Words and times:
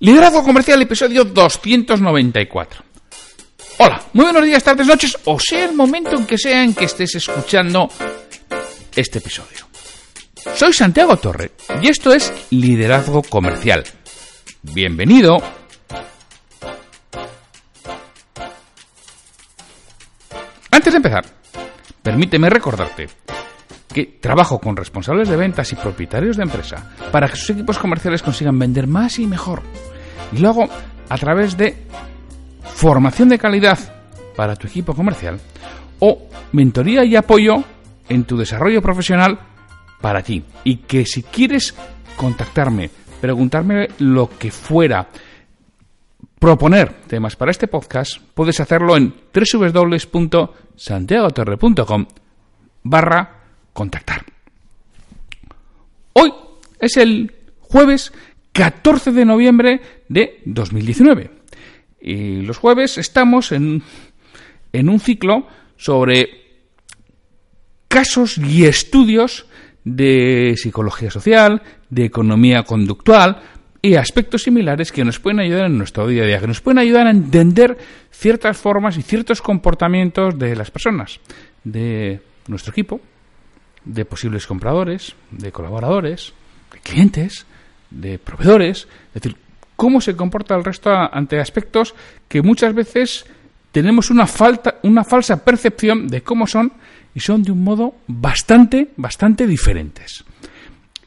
Liderazgo 0.00 0.44
Comercial, 0.44 0.80
episodio 0.80 1.24
294. 1.24 2.84
Hola, 3.78 4.00
muy 4.12 4.26
buenos 4.26 4.44
días, 4.44 4.62
tardes, 4.62 4.86
noches, 4.86 5.18
o 5.24 5.40
sea 5.40 5.64
el 5.64 5.74
momento 5.74 6.14
en 6.16 6.24
que 6.24 6.38
sea 6.38 6.62
en 6.62 6.72
que 6.72 6.84
estés 6.84 7.16
escuchando 7.16 7.88
este 8.94 9.18
episodio. 9.18 9.66
Soy 10.54 10.72
Santiago 10.72 11.16
Torre 11.16 11.50
y 11.82 11.88
esto 11.88 12.12
es 12.12 12.32
Liderazgo 12.50 13.22
Comercial. 13.22 13.82
Bienvenido. 14.62 15.36
Antes 20.70 20.92
de 20.92 20.96
empezar, 20.96 21.24
permíteme 22.02 22.48
recordarte 22.48 23.08
que 23.92 24.18
trabajo 24.20 24.58
con 24.58 24.76
responsables 24.76 25.28
de 25.28 25.36
ventas 25.36 25.72
y 25.72 25.76
propietarios 25.76 26.36
de 26.36 26.42
empresa 26.42 26.90
para 27.10 27.28
que 27.28 27.36
sus 27.36 27.50
equipos 27.50 27.78
comerciales 27.78 28.22
consigan 28.22 28.58
vender 28.58 28.86
más 28.86 29.18
y 29.18 29.26
mejor. 29.26 29.62
Y 30.32 30.38
luego, 30.38 30.68
a 31.08 31.16
través 31.16 31.56
de 31.56 31.76
formación 32.74 33.28
de 33.28 33.38
calidad 33.38 33.78
para 34.36 34.56
tu 34.56 34.68
equipo 34.68 34.94
comercial 34.94 35.40
o 36.00 36.28
mentoría 36.52 37.04
y 37.04 37.16
apoyo 37.16 37.64
en 38.08 38.24
tu 38.24 38.36
desarrollo 38.36 38.82
profesional 38.82 39.38
para 40.00 40.22
ti. 40.22 40.44
Y 40.64 40.76
que 40.76 41.04
si 41.04 41.22
quieres 41.22 41.74
contactarme, 42.16 42.90
preguntarme 43.20 43.88
lo 43.98 44.30
que 44.38 44.50
fuera, 44.50 45.08
proponer 46.38 47.02
temas 47.06 47.36
para 47.36 47.50
este 47.50 47.68
podcast, 47.68 48.16
puedes 48.34 48.60
hacerlo 48.60 48.96
en 48.96 49.14
www.santiagotorre.com 49.32 52.06
barra 52.84 53.37
contactar. 53.78 54.24
Hoy 56.14 56.34
es 56.80 56.96
el 56.96 57.32
jueves 57.60 58.12
14 58.50 59.12
de 59.12 59.24
noviembre 59.24 59.80
de 60.08 60.40
2019. 60.46 61.30
Y 62.00 62.42
los 62.42 62.58
jueves 62.58 62.98
estamos 62.98 63.52
en, 63.52 63.84
en 64.72 64.88
un 64.88 64.98
ciclo 64.98 65.46
sobre 65.76 66.28
casos 67.86 68.36
y 68.38 68.64
estudios 68.66 69.46
de 69.84 70.54
psicología 70.56 71.12
social, 71.12 71.62
de 71.88 72.04
economía 72.04 72.64
conductual 72.64 73.42
y 73.80 73.94
aspectos 73.94 74.42
similares 74.42 74.90
que 74.90 75.04
nos 75.04 75.20
pueden 75.20 75.38
ayudar 75.38 75.66
en 75.66 75.78
nuestro 75.78 76.08
día 76.08 76.24
a 76.24 76.26
día, 76.26 76.40
que 76.40 76.48
nos 76.48 76.60
pueden 76.60 76.78
ayudar 76.78 77.06
a 77.06 77.12
entender 77.12 77.78
ciertas 78.10 78.58
formas 78.58 78.98
y 78.98 79.02
ciertos 79.02 79.40
comportamientos 79.40 80.36
de 80.36 80.56
las 80.56 80.72
personas, 80.72 81.20
de 81.62 82.20
nuestro 82.48 82.72
equipo, 82.72 83.00
de 83.84 84.04
posibles 84.04 84.46
compradores, 84.46 85.14
de 85.30 85.52
colaboradores, 85.52 86.32
de 86.72 86.78
clientes, 86.80 87.46
de 87.90 88.18
proveedores, 88.18 88.88
es 89.14 89.22
decir, 89.22 89.36
cómo 89.76 90.00
se 90.00 90.16
comporta 90.16 90.56
el 90.56 90.64
resto 90.64 90.90
ante 90.90 91.40
aspectos 91.40 91.94
que 92.28 92.42
muchas 92.42 92.74
veces 92.74 93.26
tenemos 93.72 94.10
una 94.10 94.26
falta, 94.26 94.76
una 94.82 95.04
falsa 95.04 95.44
percepción 95.44 96.08
de 96.08 96.22
cómo 96.22 96.46
son 96.46 96.72
y 97.14 97.20
son 97.20 97.42
de 97.42 97.52
un 97.52 97.62
modo 97.62 97.94
bastante, 98.06 98.88
bastante 98.96 99.46
diferentes. 99.46 100.24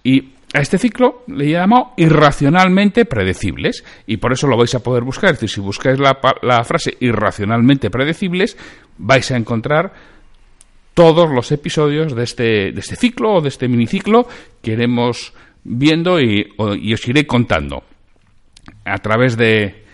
Y 0.03 0.33
a 0.53 0.59
este 0.59 0.77
ciclo 0.77 1.23
le 1.27 1.47
he 1.47 1.51
llamado 1.51 1.93
irracionalmente 1.97 3.05
predecibles 3.05 3.83
y 4.05 4.17
por 4.17 4.33
eso 4.33 4.47
lo 4.47 4.57
vais 4.57 4.73
a 4.75 4.83
poder 4.83 5.03
buscar. 5.03 5.31
Es 5.31 5.37
decir, 5.39 5.49
si 5.49 5.61
buscáis 5.61 5.99
la, 5.99 6.17
la 6.41 6.63
frase 6.63 6.97
irracionalmente 6.99 7.89
predecibles, 7.89 8.57
vais 8.97 9.31
a 9.31 9.37
encontrar 9.37 9.93
todos 10.93 11.29
los 11.29 11.51
episodios 11.51 12.15
de 12.15 12.23
este, 12.23 12.71
de 12.71 12.79
este 12.79 12.95
ciclo 12.95 13.35
o 13.35 13.41
de 13.41 13.49
este 13.49 13.67
miniciclo 13.67 14.27
que 14.61 14.71
iremos 14.71 15.33
viendo 15.63 16.19
y, 16.19 16.47
os 16.57 17.07
iré 17.07 17.25
contando 17.25 17.83
a 18.85 18.97
través 18.97 19.37
de, 19.37 19.85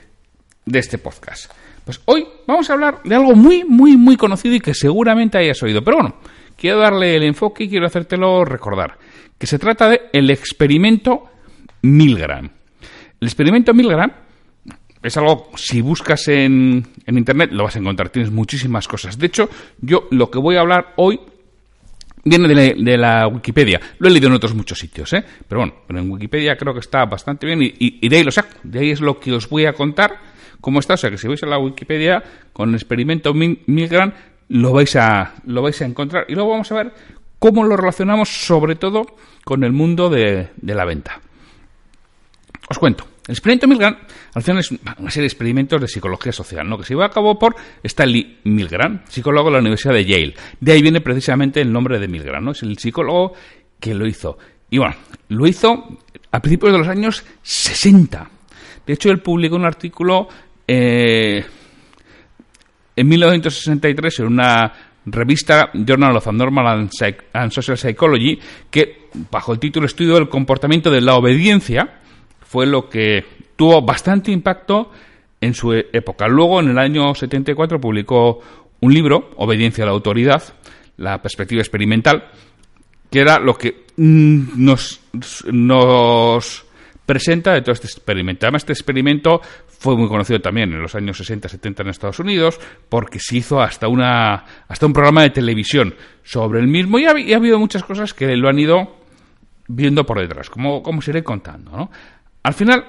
de 0.66 0.80
este 0.80 0.98
podcast. 0.98 1.52
Pues 1.84 2.02
hoy 2.06 2.28
vamos 2.46 2.70
a 2.70 2.74
hablar 2.74 3.02
de 3.04 3.16
algo 3.16 3.34
muy, 3.34 3.64
muy, 3.64 3.96
muy 3.96 4.18
conocido 4.18 4.56
y 4.56 4.60
que 4.60 4.74
seguramente 4.74 5.38
hayas 5.38 5.62
oído. 5.64 5.82
Pero 5.82 5.98
bueno, 5.98 6.16
quiero 6.58 6.80
darle 6.80 7.16
el 7.16 7.24
enfoque 7.24 7.64
y 7.64 7.70
quiero 7.70 7.88
hacértelo 7.88 8.44
recordar. 8.44 8.98
Que 9.38 9.48
se 9.48 9.58
trata 9.58 9.88
de 9.88 10.02
el 10.12 10.30
experimento 10.30 11.30
Milgram. 11.84 12.50
El 13.22 13.28
experimento 13.28 13.74
Milgram 13.74 14.12
es 15.04 15.16
algo, 15.18 15.50
si 15.56 15.82
buscas 15.82 16.28
en, 16.28 16.86
en, 17.06 17.18
Internet, 17.18 17.52
lo 17.52 17.64
vas 17.64 17.76
a 17.76 17.80
encontrar. 17.80 18.10
Tienes 18.10 18.32
muchísimas 18.32 18.88
cosas. 18.88 19.18
De 19.18 19.28
hecho, 19.28 19.50
yo 19.82 20.08
lo 20.12 20.30
que 20.32 20.40
voy 20.40 20.56
a 20.56 20.62
hablar 20.62 20.94
hoy 20.98 21.20
viene 22.24 22.74
de 22.76 22.98
la, 22.98 23.28
Wikipedia. 23.28 23.80
Lo 24.00 24.08
he 24.08 24.12
leído 24.12 24.28
en 24.28 24.34
otros 24.34 24.54
muchos 24.54 24.80
sitios, 24.80 25.14
¿eh? 25.14 25.24
Pero 25.48 25.62
bueno, 25.62 25.76
pero 25.88 26.00
en 26.00 26.10
Wikipedia 26.10 26.58
creo 26.58 26.74
que 26.74 26.80
está 26.80 27.06
bastante 27.06 27.46
bien 27.46 27.60
y, 27.62 28.08
de 28.08 28.18
ahí 28.18 28.24
lo 28.24 28.32
saco. 28.32 28.50
De 28.64 28.80
ahí 28.80 28.92
es 28.92 29.02
lo 29.02 29.20
que 29.20 29.34
os 29.34 29.50
voy 29.50 29.66
a 29.66 29.74
contar 29.74 30.20
cómo 30.60 30.80
está. 30.80 30.96
O 30.96 30.98
sea, 30.98 31.10
que 31.10 31.18
si 31.18 31.28
vais 31.28 31.42
a 31.44 31.48
la 31.48 31.60
Wikipedia 31.60 32.24
con 32.54 32.70
el 32.70 32.76
experimento 32.76 33.34
Milgram, 33.34 34.14
lo 34.50 34.74
vais 34.74 34.96
a, 34.96 35.36
lo 35.46 35.62
vais 35.62 35.82
a 35.82 35.86
encontrar. 35.86 36.26
Y 36.28 36.34
luego 36.34 36.52
vamos 36.52 36.72
a 36.72 36.76
ver 36.76 36.94
cómo 37.40 37.64
lo 37.64 37.78
relacionamos 37.78 38.30
sobre 38.30 38.76
todo 38.76 39.06
con 39.46 39.64
el 39.64 39.72
mundo 39.72 40.10
de 40.10 40.50
la 40.62 40.86
venta. 40.86 41.22
Os 42.70 42.80
cuento. 42.80 43.17
El 43.28 43.34
experimento 43.34 43.68
Milgram, 43.68 43.98
al 44.34 44.42
final 44.42 44.60
es 44.60 44.72
una 44.72 45.12
serie 45.12 45.24
de 45.24 45.28
experimentos 45.28 45.82
de 45.82 45.88
psicología 45.90 46.32
social, 46.32 46.68
¿no? 46.68 46.78
que 46.78 46.86
se 46.86 46.94
llevó 46.94 47.04
a 47.04 47.12
cabo 47.12 47.38
por 47.38 47.56
Stanley 47.84 48.40
Milgram, 48.46 49.02
psicólogo 49.10 49.50
de 49.50 49.54
la 49.54 49.60
Universidad 49.60 49.94
de 49.94 50.06
Yale. 50.06 50.34
De 50.62 50.72
ahí 50.72 50.82
viene 50.82 51.02
precisamente 51.02 51.60
el 51.60 51.72
nombre 51.72 52.00
de 52.00 52.08
Milgram, 52.08 52.44
¿no? 52.44 52.52
Es 52.52 52.64
el 52.64 52.78
psicólogo 52.78 53.34
que 53.82 53.94
lo 53.94 54.08
hizo. 54.08 54.38
Y 54.70 54.78
bueno, 54.78 54.96
lo 55.28 55.46
hizo 55.46 56.00
a 56.32 56.42
principios 56.42 56.72
de 56.72 56.80
los 56.80 56.88
años 56.88 57.26
60. 57.42 58.30
De 58.86 58.94
hecho, 58.94 59.12
él 59.12 59.20
publicó 59.20 59.58
un 59.58 59.66
artículo 59.66 60.30
eh, 60.66 61.44
en 62.96 63.08
1963 63.08 64.20
en 64.20 64.26
una 64.26 64.74
revista 65.06 65.70
Journal 65.74 66.16
of 66.16 66.28
Abnormal 66.28 66.90
and 67.34 67.52
Social 67.52 67.78
Psychology 67.78 68.40
que, 68.70 69.10
bajo 69.30 69.52
el 69.52 69.60
título 69.60 69.86
Estudio 69.86 70.16
del 70.16 70.30
comportamiento 70.30 70.90
de 70.90 71.02
la 71.02 71.16
obediencia, 71.16 72.00
fue 72.48 72.66
lo 72.66 72.90
que 72.90 73.26
tuvo 73.56 73.82
bastante 73.82 74.32
impacto 74.32 74.92
en 75.42 75.54
su 75.54 75.74
época. 75.74 76.28
Luego, 76.28 76.60
en 76.60 76.70
el 76.70 76.78
año 76.78 77.14
74, 77.14 77.80
publicó 77.80 78.40
un 78.80 78.94
libro, 78.94 79.32
Obediencia 79.38 79.84
a 79.84 79.88
la 79.88 79.94
Autoridad, 79.94 80.44
la 80.98 81.22
perspectiva 81.22 81.62
experimental, 81.62 82.30
que 83.10 83.20
era 83.20 83.40
lo 83.40 83.56
que 83.56 83.86
nos, 83.98 85.02
nos 85.52 86.66
presenta 87.06 87.54
de 87.54 87.62
todo 87.62 87.74
este 87.74 87.88
experimento. 87.88 88.46
Además, 88.46 88.64
este 88.64 88.74
experimento 88.74 89.42
fue 89.68 89.96
muy 89.96 90.08
conocido 90.08 90.40
también 90.40 90.74
en 90.74 90.82
los 90.82 90.96
años 90.96 91.20
60-70 91.20 91.82
en 91.82 91.88
Estados 91.90 92.20
Unidos, 92.20 92.60
porque 92.90 93.20
se 93.20 93.38
hizo 93.38 93.62
hasta, 93.62 93.88
una, 93.88 94.44
hasta 94.68 94.86
un 94.86 94.94
programa 94.94 95.22
de 95.22 95.30
televisión 95.30 95.96
sobre 96.24 96.60
el 96.60 96.68
mismo, 96.68 97.00
y 97.00 97.06
ha, 97.06 97.12
habido 97.12 97.60
muchas 97.60 97.84
cosas 97.84 98.14
que 98.14 98.36
lo 98.36 98.50
han 98.50 98.60
ido 98.60 98.98
viendo 99.68 100.06
por 100.06 100.20
detrás, 100.20 100.50
como, 100.50 100.82
como 100.82 101.00
os 101.00 101.08
iré 101.08 101.24
contando. 101.24 101.72
¿no? 101.72 101.92
Al 102.48 102.54
final, 102.54 102.86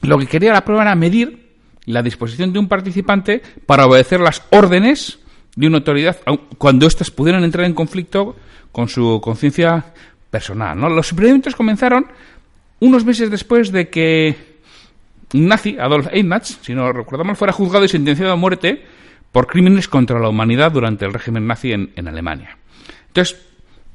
lo 0.00 0.16
que 0.16 0.26
quería 0.26 0.54
la 0.54 0.64
prueba 0.64 0.80
era 0.80 0.94
medir 0.94 1.50
la 1.84 2.02
disposición 2.02 2.54
de 2.54 2.58
un 2.58 2.66
participante 2.66 3.42
para 3.66 3.84
obedecer 3.84 4.20
las 4.20 4.42
órdenes 4.48 5.18
de 5.54 5.66
una 5.66 5.76
autoridad 5.76 6.16
cuando 6.56 6.86
éstas 6.86 7.10
pudieran 7.10 7.44
entrar 7.44 7.66
en 7.66 7.74
conflicto 7.74 8.36
con 8.72 8.88
su 8.88 9.20
conciencia 9.22 9.92
personal. 10.30 10.78
Los 10.78 11.12
experimentos 11.12 11.54
comenzaron 11.54 12.06
unos 12.78 13.04
meses 13.04 13.30
después 13.30 13.70
de 13.70 13.90
que 13.90 14.34
un 15.34 15.46
nazi, 15.46 15.76
Adolf 15.78 16.06
Eichmann, 16.10 16.42
si 16.42 16.72
no 16.72 16.90
recuerdo 16.90 17.26
mal, 17.26 17.36
fuera 17.36 17.52
juzgado 17.52 17.84
y 17.84 17.88
sentenciado 17.88 18.32
a 18.32 18.36
muerte 18.36 18.82
por 19.30 19.46
crímenes 19.46 19.88
contra 19.88 20.18
la 20.18 20.30
humanidad 20.30 20.72
durante 20.72 21.04
el 21.04 21.12
régimen 21.12 21.46
nazi 21.46 21.72
en, 21.72 21.92
en 21.96 22.08
Alemania. 22.08 22.56
Entonces, 23.08 23.42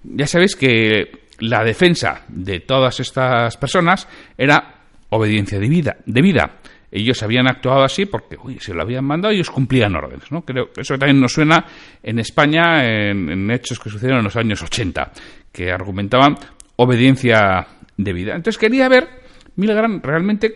ya 0.04 0.28
sabéis 0.28 0.56
que 0.56 1.26
la 1.40 1.64
defensa 1.64 2.22
de 2.28 2.60
todas 2.60 3.00
estas 3.00 3.58
personas 3.58 4.08
era 4.38 4.75
obediencia 5.16 5.60
debida. 5.60 5.98
debida. 6.06 6.60
Ellos 6.92 7.22
habían 7.24 7.48
actuado 7.48 7.84
así 7.84 8.06
porque 8.06 8.38
uy, 8.42 8.58
se 8.60 8.74
lo 8.74 8.82
habían 8.82 9.04
mandado 9.04 9.34
ellos 9.34 9.50
cumplían 9.50 9.96
órdenes. 9.96 10.32
¿no? 10.32 10.46
Creo 10.46 10.70
eso 10.78 10.98
también 10.98 11.20
nos 11.20 11.34
suena 11.34 11.66
en 12.02 12.20
España 12.20 12.86
en, 12.86 13.52
hechos 13.52 13.80
que 13.80 13.90
sucedieron 13.90 14.20
en 14.20 14.26
los 14.26 14.36
años 14.36 14.62
80, 14.62 15.12
que 15.52 15.72
argumentaban 15.72 16.36
obediencia 16.78 17.68
debida. 17.98 18.36
Entonces 18.36 18.58
quería 18.58 18.88
ver, 18.88 19.10
Milgram, 19.56 20.02
realmente 20.02 20.56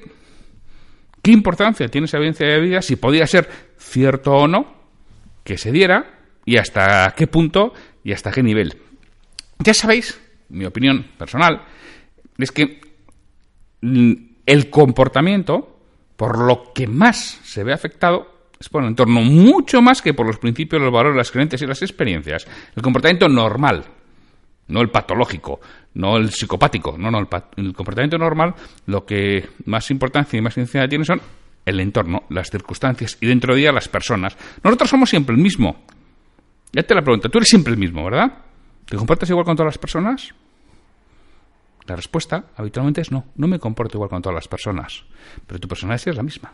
qué 1.21 1.31
importancia 1.31 1.88
tiene 1.88 2.06
esa 2.06 2.17
obediencia 2.17 2.47
debida, 2.47 2.81
si 2.81 2.95
podía 2.95 3.27
ser 3.27 3.50
cierto 3.77 4.31
o 4.31 4.47
no 4.47 4.79
que 5.44 5.57
se 5.57 5.71
diera 5.71 6.19
y 6.45 6.57
hasta 6.57 7.13
qué 7.17 7.27
punto 7.27 7.73
y 8.03 8.13
hasta 8.13 8.31
qué 8.31 8.44
nivel. 8.44 8.77
Ya 9.59 9.73
sabéis, 9.73 10.21
mi 10.50 10.65
opinión 10.65 11.06
personal, 11.17 11.63
es 12.38 12.51
que 12.51 12.79
el 14.49 14.71
comportamiento, 14.71 15.77
por 16.15 16.39
lo 16.39 16.73
que 16.73 16.87
más 16.87 17.39
se 17.43 17.63
ve 17.63 17.71
afectado, 17.71 18.49
es 18.59 18.67
por 18.67 18.81
el 18.81 18.89
entorno, 18.89 19.21
mucho 19.21 19.79
más 19.79 20.01
que 20.01 20.15
por 20.15 20.25
los 20.25 20.39
principios, 20.39 20.81
los 20.81 20.91
valores, 20.91 21.15
las 21.15 21.29
creencias 21.29 21.61
y 21.61 21.67
las 21.67 21.83
experiencias. 21.83 22.47
El 22.75 22.81
comportamiento 22.81 23.29
normal. 23.29 23.85
no 24.69 24.81
el 24.81 24.89
patológico, 24.89 25.59
no 25.93 26.17
el 26.17 26.31
psicopático, 26.31 26.97
no, 26.97 27.11
no, 27.11 27.19
el, 27.19 27.73
comportamiento 27.73 28.17
normal, 28.17 28.55
lo 28.87 29.05
que 29.05 29.49
más 29.65 29.91
importancia 29.91 30.37
y 30.37 30.41
más 30.41 30.57
incidencia 30.57 30.89
tiene 30.89 31.05
son 31.05 31.21
el 31.63 31.79
entorno, 31.79 32.23
las 32.29 32.49
circunstancias 32.49 33.19
y 33.21 33.27
dentro 33.27 33.53
de 33.53 33.61
ella 33.61 33.71
las 33.71 33.87
personas. 33.87 34.35
Nosotros 34.63 34.89
somos 34.89 35.11
siempre 35.11 35.35
el 35.35 35.41
mismo. 35.41 35.83
Ya 36.73 36.81
te 36.81 36.95
la 36.95 37.03
pregunta, 37.03 37.29
tú 37.29 37.37
eres 37.37 37.49
siempre 37.49 37.73
el 37.73 37.79
mismo, 37.79 38.03
¿verdad? 38.03 38.33
¿Te 38.85 38.97
comportas 38.97 39.29
igual 39.29 39.45
con 39.45 39.55
todas 39.55 39.73
las 39.73 39.77
personas? 39.77 40.33
La 41.89 41.95
respuesta 41.95 42.45
habitualmente 42.56 43.01
es 43.01 43.12
no, 43.12 43.25
no 43.36 43.47
me 43.47 43.57
comporto 43.57 43.97
igual 43.97 44.12
con 44.12 44.21
todas 44.21 44.36
las 44.36 44.47
personas, 44.47 45.03
pero 45.47 45.59
tu 45.59 45.68
personalidad 45.68 46.07
es 46.07 46.15
la 46.15 46.21
misma. 46.21 46.53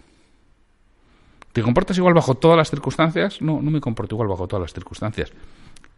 ¿Te 1.51 1.61
comportas 1.61 1.97
igual 1.97 2.13
bajo 2.13 2.35
todas 2.35 2.57
las 2.57 2.69
circunstancias? 2.69 3.41
No, 3.41 3.61
no 3.61 3.69
me 3.69 3.81
comporto 3.81 4.15
igual 4.15 4.29
bajo 4.29 4.47
todas 4.47 4.61
las 4.61 4.73
circunstancias. 4.73 5.33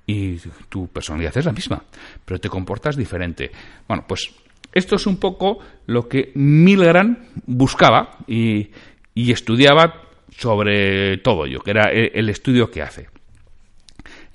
Y 0.07 0.37
tu 0.69 0.87
personalidad 0.87 1.37
es 1.37 1.45
la 1.45 1.51
misma, 1.51 1.83
pero 2.25 2.39
te 2.39 2.49
comportas 2.49 2.95
diferente. 2.95 3.51
Bueno, 3.87 4.05
pues 4.07 4.33
esto 4.73 4.95
es 4.95 5.05
un 5.05 5.17
poco 5.17 5.59
lo 5.85 6.07
que 6.07 6.31
Milgram 6.33 7.17
buscaba 7.45 8.17
y, 8.25 8.71
y 9.13 9.31
estudiaba 9.31 10.01
sobre 10.35 11.17
todo 11.17 11.45
ello, 11.45 11.59
que 11.61 11.71
era 11.71 11.91
el 11.91 12.29
estudio 12.29 12.71
que 12.71 12.81
hace. 12.81 13.09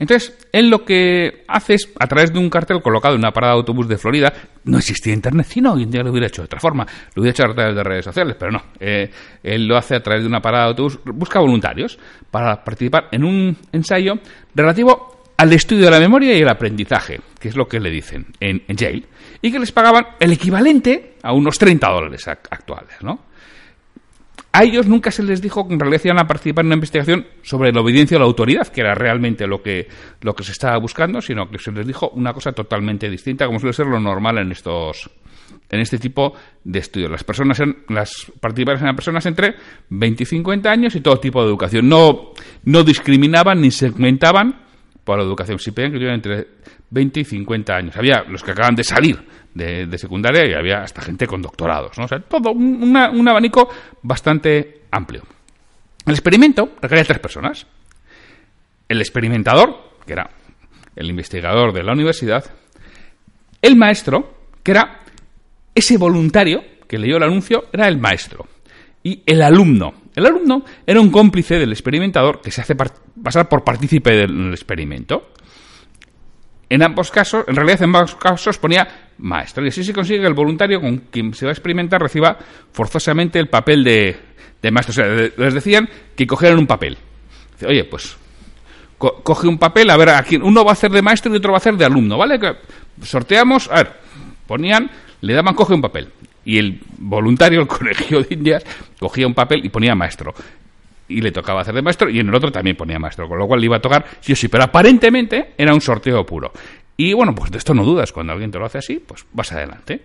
Entonces, 0.02 0.36
él 0.50 0.68
lo 0.68 0.84
que 0.84 1.44
hace 1.46 1.74
es, 1.74 1.88
a 1.96 2.08
través 2.08 2.32
de 2.32 2.40
un 2.40 2.50
cartel 2.50 2.82
colocado 2.82 3.14
en 3.14 3.20
una 3.20 3.30
parada 3.30 3.52
de 3.52 3.58
autobús 3.60 3.86
de 3.86 3.96
Florida, 3.96 4.32
no 4.64 4.78
existía 4.78 5.12
internet, 5.12 5.46
sino 5.48 5.74
hoy 5.74 5.84
en 5.84 5.92
día 5.92 6.02
lo 6.02 6.10
hubiera 6.10 6.26
hecho 6.26 6.42
de 6.42 6.46
otra 6.46 6.58
forma, 6.58 6.84
lo 7.14 7.22
hubiera 7.22 7.30
hecho 7.30 7.44
a 7.44 7.54
través 7.54 7.76
de 7.76 7.84
redes 7.84 8.04
sociales, 8.06 8.34
pero 8.36 8.50
no. 8.50 8.62
Eh, 8.80 9.08
él 9.44 9.68
lo 9.68 9.76
hace 9.76 9.94
a 9.94 10.02
través 10.02 10.24
de 10.24 10.28
una 10.28 10.40
parada 10.42 10.64
de 10.64 10.70
autobús, 10.70 10.98
busca 11.04 11.38
voluntarios 11.38 12.00
para 12.32 12.64
participar 12.64 13.10
en 13.12 13.22
un 13.22 13.56
ensayo 13.70 14.14
relativo 14.56 15.22
al 15.36 15.52
estudio 15.52 15.84
de 15.84 15.92
la 15.92 16.00
memoria 16.00 16.36
y 16.36 16.40
el 16.40 16.48
aprendizaje, 16.48 17.20
que 17.38 17.50
es 17.50 17.56
lo 17.56 17.68
que 17.68 17.78
le 17.78 17.90
dicen 17.90 18.26
en, 18.40 18.60
en 18.66 18.76
Yale, 18.76 19.04
y 19.40 19.52
que 19.52 19.60
les 19.60 19.70
pagaban 19.70 20.04
el 20.18 20.32
equivalente 20.32 21.14
a 21.22 21.32
unos 21.32 21.56
30 21.58 21.88
dólares 21.88 22.26
actuales, 22.26 22.96
¿no? 23.02 23.20
A 24.54 24.64
ellos 24.64 24.86
nunca 24.86 25.10
se 25.10 25.22
les 25.22 25.40
dijo 25.40 25.66
que 25.66 25.72
en 25.72 25.80
realidad 25.80 26.02
iban 26.04 26.18
a 26.18 26.26
participar 26.26 26.62
en 26.64 26.66
una 26.66 26.74
investigación 26.74 27.26
sobre 27.42 27.72
la 27.72 27.80
obediencia 27.80 28.18
a 28.18 28.20
la 28.20 28.26
autoridad, 28.26 28.68
que 28.68 28.82
era 28.82 28.94
realmente 28.94 29.46
lo 29.46 29.62
que, 29.62 29.88
lo 30.20 30.34
que 30.34 30.44
se 30.44 30.52
estaba 30.52 30.76
buscando, 30.76 31.22
sino 31.22 31.50
que 31.50 31.58
se 31.58 31.72
les 31.72 31.86
dijo 31.86 32.10
una 32.10 32.34
cosa 32.34 32.52
totalmente 32.52 33.08
distinta, 33.08 33.46
como 33.46 33.58
suele 33.58 33.72
ser 33.72 33.86
lo 33.86 33.98
normal 33.98 34.38
en 34.38 34.52
estos 34.52 35.10
en 35.70 35.80
este 35.80 35.98
tipo 35.98 36.34
de 36.64 36.78
estudios. 36.78 37.10
Las 37.10 37.24
personas 37.24 37.60
las 37.88 38.30
participantes 38.40 38.82
eran 38.82 38.94
personas 38.94 39.24
entre 39.24 39.54
20 39.88 40.22
y 40.22 40.26
50 40.26 40.70
años 40.70 40.94
y 40.94 41.00
todo 41.00 41.18
tipo 41.18 41.40
de 41.42 41.48
educación. 41.48 41.88
No, 41.88 42.32
no 42.64 42.84
discriminaban 42.84 43.58
ni 43.58 43.70
segmentaban 43.70 44.66
por 45.02 45.18
la 45.18 45.24
educación. 45.24 45.58
Si 45.58 45.70
pedían 45.70 45.92
que 45.92 45.96
tuvieran 45.96 46.16
entre 46.16 46.46
20 46.90 47.20
y 47.20 47.24
50 47.24 47.74
años. 47.74 47.96
Había 47.96 48.22
los 48.28 48.42
que 48.44 48.50
acaban 48.50 48.74
de 48.74 48.84
salir 48.84 49.18
de, 49.54 49.98
secundaria 49.98 50.46
y 50.46 50.54
había 50.54 50.82
hasta 50.82 51.02
gente 51.02 51.26
con 51.26 51.42
doctorados. 51.42 51.96
¿no? 51.98 52.04
O 52.04 52.08
sea, 52.08 52.20
todo 52.20 52.52
un, 52.52 52.96
un 52.96 53.28
abanico 53.28 53.68
bastante 54.02 54.82
amplio. 54.90 55.22
El 56.06 56.12
experimento 56.12 56.72
requería 56.80 57.04
tres 57.04 57.18
personas. 57.18 57.66
El 58.88 59.00
experimentador, 59.00 59.98
que 60.06 60.12
era 60.12 60.30
el 60.96 61.08
investigador 61.08 61.72
de 61.72 61.82
la 61.82 61.92
universidad, 61.92 62.44
el 63.62 63.76
maestro, 63.76 64.34
que 64.62 64.72
era 64.72 65.00
ese 65.74 65.96
voluntario 65.96 66.62
que 66.88 66.98
leyó 66.98 67.16
el 67.16 67.22
anuncio, 67.22 67.64
era 67.72 67.88
el 67.88 67.98
maestro, 67.98 68.46
y 69.02 69.22
el 69.24 69.40
alumno. 69.42 69.94
El 70.14 70.26
alumno 70.26 70.64
era 70.86 71.00
un 71.00 71.10
cómplice 71.10 71.58
del 71.58 71.72
experimentador 71.72 72.42
que 72.42 72.50
se 72.50 72.60
hace 72.60 72.74
pasar 72.76 73.48
por 73.48 73.64
partícipe 73.64 74.10
del 74.10 74.52
experimento. 74.52 75.30
En 76.72 76.82
ambos 76.82 77.10
casos, 77.10 77.44
en 77.48 77.54
realidad 77.54 77.82
en 77.82 77.94
ambos 77.94 78.14
casos 78.14 78.56
ponía 78.56 78.88
maestro. 79.18 79.62
Y 79.62 79.68
así 79.68 79.84
se 79.84 79.92
consigue 79.92 80.20
que 80.20 80.26
el 80.26 80.32
voluntario 80.32 80.80
con 80.80 80.96
quien 81.10 81.34
se 81.34 81.44
va 81.44 81.50
a 81.50 81.52
experimentar 81.52 82.00
reciba 82.00 82.38
forzosamente 82.72 83.38
el 83.38 83.50
papel 83.50 83.84
de, 83.84 84.16
maestro. 84.70 84.92
O 84.92 84.94
sea, 84.94 85.06
les 85.36 85.52
decían 85.52 85.86
que 86.16 86.26
cogieran 86.26 86.58
un 86.58 86.66
papel. 86.66 86.96
Dice, 87.52 87.66
oye, 87.66 87.84
pues 87.84 88.16
coge 88.96 89.48
un 89.48 89.58
papel, 89.58 89.90
a 89.90 89.98
ver, 89.98 90.08
a 90.08 90.22
quién, 90.22 90.42
uno 90.42 90.64
va 90.64 90.70
a 90.70 90.72
hacer 90.72 90.90
de 90.90 91.02
maestro 91.02 91.30
y 91.30 91.36
otro 91.36 91.52
va 91.52 91.56
a 91.56 91.60
hacer 91.60 91.76
de 91.76 91.84
alumno, 91.84 92.16
¿vale? 92.16 92.40
Sorteamos, 93.02 93.68
a 93.70 93.74
ver, 93.74 93.92
ponían, 94.46 94.90
le 95.20 95.34
daban, 95.34 95.54
coge 95.54 95.74
un 95.74 95.82
papel. 95.82 96.08
Y 96.46 96.56
el 96.56 96.80
voluntario, 96.96 97.60
el 97.60 97.66
colegio 97.68 98.22
de 98.22 98.32
Indias, 98.32 98.64
cogía 98.98 99.26
un 99.26 99.34
papel 99.34 99.62
y 99.62 99.68
ponía 99.68 99.94
maestro 99.94 100.32
y 101.12 101.20
le 101.20 101.32
tocaba 101.32 101.60
hacer 101.60 101.74
de 101.74 101.82
maestro 101.82 102.08
y 102.08 102.18
en 102.20 102.28
el 102.28 102.34
otro 102.34 102.50
también 102.50 102.76
ponía 102.76 102.98
maestro, 102.98 103.28
con 103.28 103.38
lo 103.38 103.46
cual 103.46 103.60
le 103.60 103.66
iba 103.66 103.76
a 103.76 103.80
tocar 103.80 104.04
sí 104.20 104.32
o 104.32 104.36
sí, 104.36 104.48
pero 104.48 104.64
aparentemente 104.64 105.54
era 105.56 105.74
un 105.74 105.80
sorteo 105.80 106.24
puro. 106.24 106.52
Y 106.96 107.12
bueno, 107.14 107.34
pues 107.34 107.50
de 107.50 107.58
esto 107.58 107.74
no 107.74 107.84
dudas, 107.84 108.12
cuando 108.12 108.32
alguien 108.32 108.50
te 108.50 108.58
lo 108.58 108.66
hace 108.66 108.78
así, 108.78 108.98
pues 108.98 109.24
vas 109.32 109.52
adelante. 109.52 110.02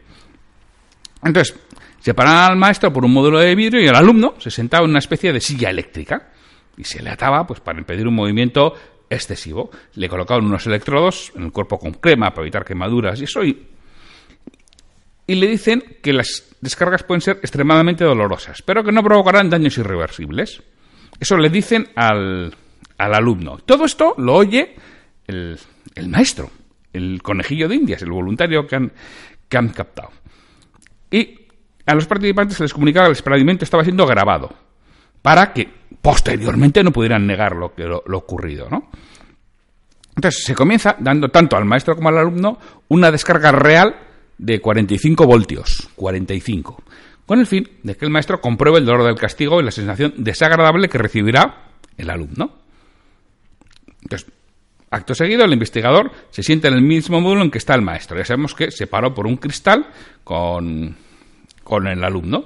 Entonces, 1.24 1.56
separaban 2.00 2.52
al 2.52 2.58
maestro 2.58 2.92
por 2.94 3.04
un 3.04 3.14
módulo 3.14 3.40
de 3.40 3.56
vidrio 3.56 3.82
y 3.82 3.88
el 3.88 3.96
alumno 3.96 4.36
se 4.40 4.52
sentaba 4.52 4.86
en 4.86 4.92
una 4.92 5.00
especie 5.00 5.34
de 5.34 5.42
silla 5.42 5.70
eléctrica 5.70 6.30
y 6.78 6.84
se 6.84 7.02
le 7.02 7.10
ataba 7.10 7.46
pues 7.46 7.60
para 7.60 7.80
impedir 7.80 8.08
un 8.08 8.16
movimiento 8.16 8.74
excesivo. 9.10 9.72
Le 9.96 10.08
colocaban 10.08 10.46
unos 10.46 10.66
electrodos 10.68 11.32
en 11.36 11.44
el 11.44 11.52
cuerpo 11.52 11.80
con 11.80 11.94
crema 11.94 12.32
para 12.32 12.44
evitar 12.44 12.64
quemaduras 12.64 13.20
y 13.20 13.24
eso 13.26 13.44
y, 13.44 13.68
y 15.26 15.36
le 15.36 15.48
dicen 15.48 15.98
que 16.02 16.14
las 16.14 16.56
descargas 16.62 17.04
pueden 17.04 17.22
ser 17.22 17.38
extremadamente 17.38 18.04
dolorosas, 18.04 18.62
pero 18.62 18.84
que 18.84 18.92
no 18.92 19.04
provocarán 19.04 19.50
daños 19.50 19.78
irreversibles. 19.78 20.64
Eso 21.20 21.38
le 21.38 21.50
dicen 21.50 21.88
al, 21.96 22.54
al 22.98 23.14
alumno. 23.14 23.58
Todo 23.66 23.86
esto 23.86 24.16
lo 24.18 24.36
oye 24.36 24.76
el, 25.26 25.58
el, 25.96 26.10
maestro, 26.10 26.50
el 26.94 27.22
conejillo 27.22 27.68
de 27.68 27.76
Indias, 27.76 28.02
el 28.02 28.12
voluntario 28.12 28.68
que 28.68 28.76
han, 28.76 29.70
captado. 29.70 30.10
Y 31.10 31.40
a 31.86 31.96
los 31.96 32.06
participantes 32.06 32.58
se 32.58 32.64
les 32.64 32.74
comunicaba 32.74 33.06
que 33.06 33.12
el 33.12 33.16
experimento 33.16 33.64
estaba 33.64 33.84
siendo 33.84 34.06
grabado 34.06 34.54
para 35.22 35.54
que 35.54 35.68
posteriormente 36.02 36.84
no 36.84 36.92
pudieran 36.92 37.26
negar 37.26 37.56
lo, 37.56 37.74
que, 37.74 37.84
lo, 37.84 38.04
lo 38.06 38.18
ocurrido, 38.18 38.70
¿no? 38.70 38.90
Entonces 40.16 40.44
se 40.44 40.56
comienza 40.56 40.96
dando 41.00 41.30
tanto 41.30 41.56
al 41.56 41.66
maestro 41.66 41.96
como 41.96 42.10
al 42.10 42.18
alumno 42.18 42.58
una 42.88 43.12
descarga 43.12 43.52
real 43.52 43.96
de 44.38 44.60
45 44.60 45.26
voltios. 45.26 45.90
45 45.96 46.84
con 47.28 47.40
el 47.40 47.46
fin 47.46 47.70
de 47.84 47.96
que 47.96 48.06
el 48.06 48.12
maestro 48.12 48.40
compruebe 48.40 48.80
el 48.80 48.86
dolor 48.86 49.06
del 49.06 49.16
castigo 49.16 49.60
y 49.60 49.64
la 49.64 49.72
sensación 49.72 50.14
desagradable 50.16 50.88
que 50.88 50.98
recibirá 50.98 51.66
el 51.98 52.10
alumno. 52.10 52.56
Entonces, 54.02 54.32
acto 54.90 55.14
seguido, 55.14 55.44
el 55.44 55.52
investigador 55.52 56.10
se 56.30 56.42
siente 56.42 56.70
en 56.70 56.76
el 56.76 56.82
mismo 56.82 57.20
módulo 57.20 57.44
en 57.44 57.52
que 57.52 57.58
está 57.58 57.76
el 57.76 57.82
maestro. 57.82 58.18
Ya 58.18 58.24
sabemos 58.24 58.56
que 58.56 58.72
se 58.72 58.88
paró 58.88 59.14
por 59.14 59.28
un 59.28 59.36
cristal 59.36 59.88
con, 60.24 60.96
con 61.66 61.86
el 61.88 62.02
alumno. 62.02 62.46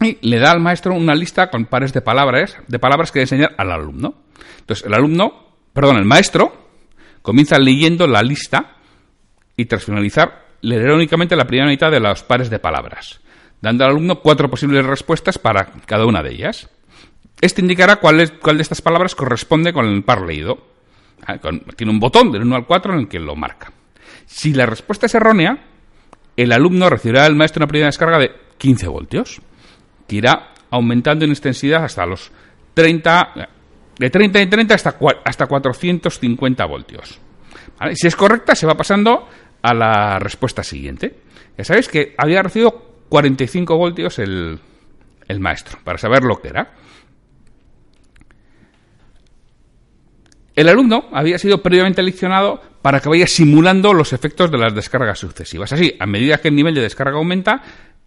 Y 0.00 0.18
le 0.28 0.38
da 0.38 0.52
al 0.52 0.60
maestro 0.60 0.94
una 0.94 1.16
lista 1.16 1.50
con 1.50 1.66
pares 1.66 1.92
de 1.92 2.02
palabras, 2.02 2.56
de 2.68 2.78
palabras 2.78 3.10
que 3.10 3.22
enseñar 3.22 3.56
al 3.58 3.72
alumno. 3.72 4.14
Entonces, 4.60 4.86
el 4.86 4.94
alumno, 4.94 5.56
perdón, 5.72 5.96
el 5.96 6.04
maestro, 6.04 6.68
comienza 7.22 7.58
leyendo 7.58 8.06
la 8.06 8.22
lista 8.22 8.76
y 9.56 9.64
tras 9.64 9.84
finalizar 9.84 10.45
leerá 10.60 10.94
únicamente 10.94 11.36
la 11.36 11.46
primera 11.46 11.68
mitad 11.68 11.90
de 11.90 12.00
los 12.00 12.22
pares 12.22 12.50
de 12.50 12.58
palabras, 12.58 13.20
dando 13.60 13.84
al 13.84 13.90
alumno 13.90 14.20
cuatro 14.20 14.50
posibles 14.50 14.84
respuestas 14.84 15.38
para 15.38 15.66
cada 15.86 16.06
una 16.06 16.22
de 16.22 16.32
ellas. 16.32 16.68
Este 17.40 17.60
indicará 17.60 17.96
cuál, 17.96 18.38
cuál 18.40 18.56
de 18.56 18.62
estas 18.62 18.80
palabras 18.80 19.14
corresponde 19.14 19.72
con 19.72 19.86
el 19.86 20.02
par 20.02 20.22
leído. 20.22 20.58
Ah, 21.26 21.38
tiene 21.76 21.92
un 21.92 22.00
botón 22.00 22.30
del 22.32 22.42
1 22.42 22.56
al 22.56 22.66
4 22.66 22.94
en 22.94 22.98
el 23.00 23.08
que 23.08 23.18
lo 23.18 23.36
marca. 23.36 23.72
Si 24.26 24.52
la 24.52 24.66
respuesta 24.66 25.06
es 25.06 25.14
errónea, 25.14 25.58
el 26.36 26.52
alumno 26.52 26.90
recibirá 26.90 27.24
del 27.24 27.36
maestro 27.36 27.60
una 27.60 27.68
primera 27.68 27.86
descarga 27.86 28.18
de 28.18 28.32
15 28.58 28.88
voltios, 28.88 29.40
que 30.06 30.16
irá 30.16 30.52
aumentando 30.70 31.24
en 31.24 31.30
intensidad 31.30 31.84
hasta 31.84 32.06
los 32.06 32.30
30, 32.74 33.48
de 33.98 34.10
30 34.10 34.42
y 34.42 34.46
30 34.46 34.74
hasta, 34.74 34.96
hasta 35.24 35.46
450 35.46 36.64
voltios. 36.66 37.18
Si 37.94 38.06
es 38.06 38.16
correcta, 38.16 38.54
se 38.54 38.66
va 38.66 38.74
pasando 38.74 39.28
a 39.66 39.74
la 39.74 40.18
respuesta 40.20 40.62
siguiente. 40.62 41.16
Ya 41.58 41.64
sabéis 41.64 41.88
que 41.88 42.14
había 42.16 42.40
recibido 42.42 42.70
45 43.08 43.76
voltios 43.76 44.18
el, 44.20 44.60
el 45.26 45.40
maestro, 45.40 45.78
para 45.82 45.98
saber 45.98 46.22
lo 46.22 46.40
que 46.40 46.48
era. 46.48 46.72
El 50.54 50.68
alumno 50.68 51.08
había 51.12 51.38
sido 51.38 51.62
previamente 51.62 52.02
leccionado 52.02 52.62
para 52.80 53.00
que 53.00 53.08
vaya 53.08 53.26
simulando 53.26 53.92
los 53.92 54.12
efectos 54.12 54.50
de 54.52 54.58
las 54.58 54.72
descargas 54.72 55.18
sucesivas. 55.18 55.72
Así, 55.72 55.94
a 55.98 56.06
medida 56.06 56.38
que 56.38 56.48
el 56.48 56.54
nivel 56.54 56.74
de 56.74 56.82
descarga 56.82 57.16
aumenta, 57.16 57.62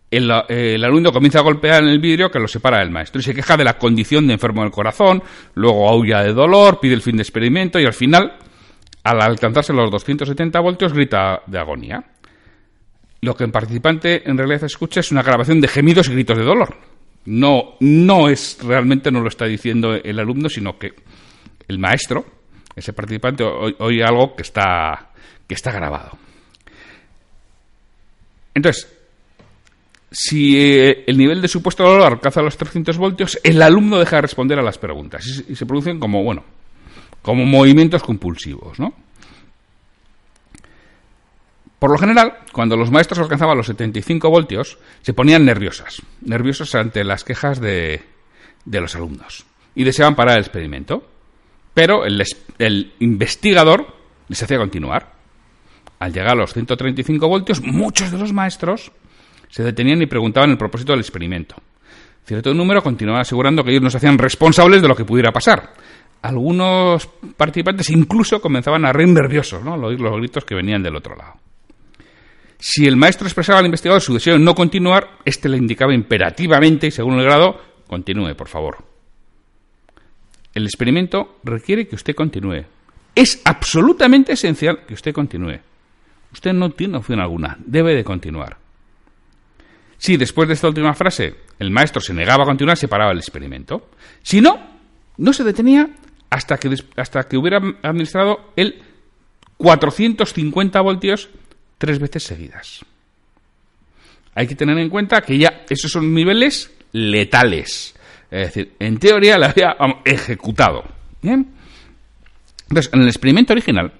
el, 0.10 0.32
el, 0.48 0.84
alumno 0.84 1.12
comienza 1.12 1.40
a 1.40 1.44
golpear 1.44 1.84
en 1.84 1.90
el 1.90 2.00
vidrio 2.00 2.32
que 2.32 2.40
lo 2.40 2.48
separa 2.48 2.80
del 2.80 2.90
maestro 2.90 3.20
y 3.20 3.24
se 3.24 3.36
queja 3.36 3.58
de 3.58 3.66
la 3.66 3.78
condición 3.78 4.26
de 4.26 4.34
enfermo 4.34 4.64
del 4.64 4.72
corazón, 4.72 5.22
luego 5.54 5.90
aúlla 5.90 6.24
de 6.24 6.34
dolor, 6.34 6.80
pide 6.80 6.96
el 6.96 7.02
fin 7.02 7.18
de 7.18 7.24
experimento 7.24 7.80
y 7.80 7.86
al 7.86 7.94
final 7.94 8.38
al 9.10 9.22
alcanzarse 9.22 9.74
los 9.74 9.92
270 9.92 10.60
voltios 10.60 10.94
grita 10.94 11.42
de 11.46 11.60
agonía. 11.60 12.04
Lo 13.22 13.36
que 13.36 13.44
el 13.44 13.52
participante 13.52 14.30
en 14.30 14.38
realidad 14.38 14.64
escucha 14.64 15.02
es 15.02 15.12
una 15.12 15.24
grabación 15.24 15.60
de 15.62 15.68
gemidos 15.68 16.08
y 16.08 16.14
gritos 16.14 16.38
de 16.38 16.44
dolor. 16.44 16.78
No, 17.26 17.76
no 17.82 18.30
es 18.30 18.58
realmente 18.64 19.12
no 19.12 19.22
lo 19.22 19.28
está 19.28 19.46
diciendo 19.46 19.94
el 19.94 20.20
alumno, 20.20 20.50
sino 20.50 20.78
que 20.78 20.94
el 21.68 21.80
maestro 21.80 22.26
ese 22.80 22.94
participante 22.94 23.44
oye 23.44 24.04
algo 24.04 24.36
que 24.36 24.42
está, 24.42 25.10
que 25.48 25.54
está 25.54 25.72
grabado. 25.72 26.18
Entonces, 28.54 28.90
si 30.12 30.58
eh, 30.58 31.04
el 31.06 31.18
nivel 31.18 31.42
de 31.42 31.48
supuesto 31.48 31.84
valor 31.84 32.14
alcanza 32.14 32.42
los 32.42 32.58
300 32.58 32.98
voltios, 32.98 33.40
el 33.44 33.62
alumno 33.62 34.00
deja 34.00 34.18
de 34.18 34.22
responder 34.24 34.58
a 34.60 34.64
las 34.64 34.78
preguntas 34.78 35.44
y, 35.48 35.56
se 35.56 35.66
producen 35.66 36.00
como, 36.00 36.24
bueno, 36.24 36.44
como 37.22 37.46
movimientos 37.46 38.04
compulsivos, 38.04 38.80
¿no? 38.80 38.94
Por 41.80 41.92
lo 41.92 41.98
general, 41.98 42.40
cuando 42.52 42.76
los 42.76 42.92
maestros 42.92 43.20
alcanzaban 43.20 43.56
los 43.56 43.68
75 43.68 44.30
voltios, 44.30 44.78
se 45.02 45.14
ponían 45.14 45.46
nerviosas, 45.46 46.02
nerviosos 46.22 46.76
ante 46.76 47.06
las 47.06 47.24
quejas 47.24 47.62
de, 47.62 48.02
de 48.66 48.82
los 48.82 48.96
alumnos 48.96 49.46
y 49.76 49.86
deseaban 49.86 50.16
parar 50.16 50.36
el 50.36 50.44
experimento. 50.44 51.08
Pero 51.74 52.06
el, 52.06 52.22
el 52.58 52.94
investigador 53.00 53.96
les 54.28 54.44
hacía 54.44 54.58
continuar. 54.58 55.14
Al 56.00 56.12
llegar 56.12 56.32
a 56.32 56.36
los 56.36 56.54
135 56.54 57.28
voltios, 57.28 57.62
muchos 57.62 58.12
de 58.12 58.18
los 58.18 58.34
maestros 58.34 58.92
se 59.50 59.64
detenían 59.64 60.02
y 60.02 60.06
preguntaban 60.06 60.50
el 60.50 60.58
propósito 60.58 60.92
del 60.92 61.02
experimento. 61.02 61.56
Cierto 62.26 62.54
número 62.54 62.84
continuaba 62.84 63.22
asegurando 63.22 63.64
que 63.64 63.72
ellos 63.72 63.84
no 63.84 63.90
se 63.90 63.98
hacían 63.98 64.18
responsables 64.18 64.82
de 64.82 64.88
lo 64.88 64.96
que 64.96 65.06
pudiera 65.06 65.32
pasar. 65.32 65.74
Algunos 66.22 67.08
participantes 67.38 67.90
incluso 67.90 68.42
comenzaban 68.42 68.86
a 68.86 68.92
reír 68.92 69.10
nerviosos 69.10 69.64
¿no? 69.64 69.74
al 69.74 69.84
oír 69.84 70.02
los 70.02 70.18
gritos 70.18 70.44
que 70.44 70.56
venían 70.56 70.84
del 70.84 70.96
otro 70.96 71.16
lado. 71.16 71.36
Si 72.58 72.86
el 72.86 72.98
maestro 72.98 73.26
expresaba 73.26 73.60
al 73.60 73.66
investigador 73.66 74.02
su 74.02 74.14
deseo 74.14 74.34
de 74.34 74.40
no 74.40 74.54
continuar, 74.54 75.18
éste 75.24 75.48
le 75.48 75.58
indicaba 75.58 75.94
imperativamente 75.94 76.88
y 76.88 76.92
según 76.92 77.18
el 77.18 77.24
grado, 77.24 77.58
continúe, 77.88 78.36
por 78.36 78.50
favor. 78.50 78.84
El 80.54 80.66
experimento 80.66 81.40
requiere 81.44 81.88
que 81.88 81.96
usted 81.96 82.16
continúe. 82.16 82.66
Es 83.16 83.42
absolutamente 83.46 84.34
esencial 84.34 84.86
que 84.86 84.94
usted 84.94 85.14
continúe. 85.14 85.60
Usted 86.34 86.52
no 86.52 86.72
tiene 86.72 86.98
opción 86.98 87.22
alguna, 87.22 87.58
debe 87.66 87.96
de 87.96 88.04
continuar. 88.04 88.58
Si 89.98 90.18
después 90.18 90.48
de 90.48 90.56
esta 90.56 90.68
última 90.68 90.94
frase 90.94 91.36
el 91.60 91.72
maestro 91.72 92.02
se 92.02 92.14
negaba 92.14 92.44
a 92.44 92.48
continuar, 92.48 92.78
se 92.78 92.90
paraba 92.90 93.12
el 93.12 93.20
experimento. 93.20 93.90
Si 94.22 94.42
no, 94.42 94.60
no 95.18 95.34
se 95.34 95.44
detenía 95.44 95.90
hasta 96.30 96.58
que, 96.58 96.76
hasta 96.96 97.24
que 97.24 97.38
hubiera 97.38 97.58
administrado 97.82 98.52
el 98.56 98.82
450 99.58 100.82
voltios 100.82 101.30
tres 101.78 102.00
veces 102.00 102.24
seguidas. 102.24 102.86
Hay 104.36 104.48
que 104.48 104.56
tener 104.56 104.78
en 104.78 104.90
cuenta 104.90 105.22
que 105.22 105.38
ya 105.38 105.66
esos 105.70 105.92
son 105.92 106.14
niveles 106.14 106.72
letales. 106.92 107.96
Es 108.32 108.48
decir, 108.48 108.76
en 108.80 108.98
teoría 108.98 109.38
la 109.38 109.48
había 109.48 109.76
ejecutado. 110.06 110.84
¿Bien? 111.22 111.48
Entonces, 112.70 112.94
en 112.94 113.02
el 113.02 113.08
experimento 113.08 113.54
original, 113.54 113.92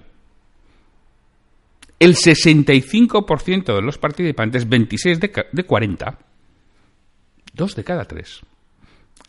el 1.98 2.14
65% 2.14 3.74
de 3.74 3.82
los 3.82 3.98
participantes, 3.98 4.68
26 4.68 5.20
de, 5.20 5.46
de 5.52 5.64
40, 5.64 6.18
dos 7.52 7.74
de 7.74 7.84
cada 7.84 8.04
tres, 8.04 8.40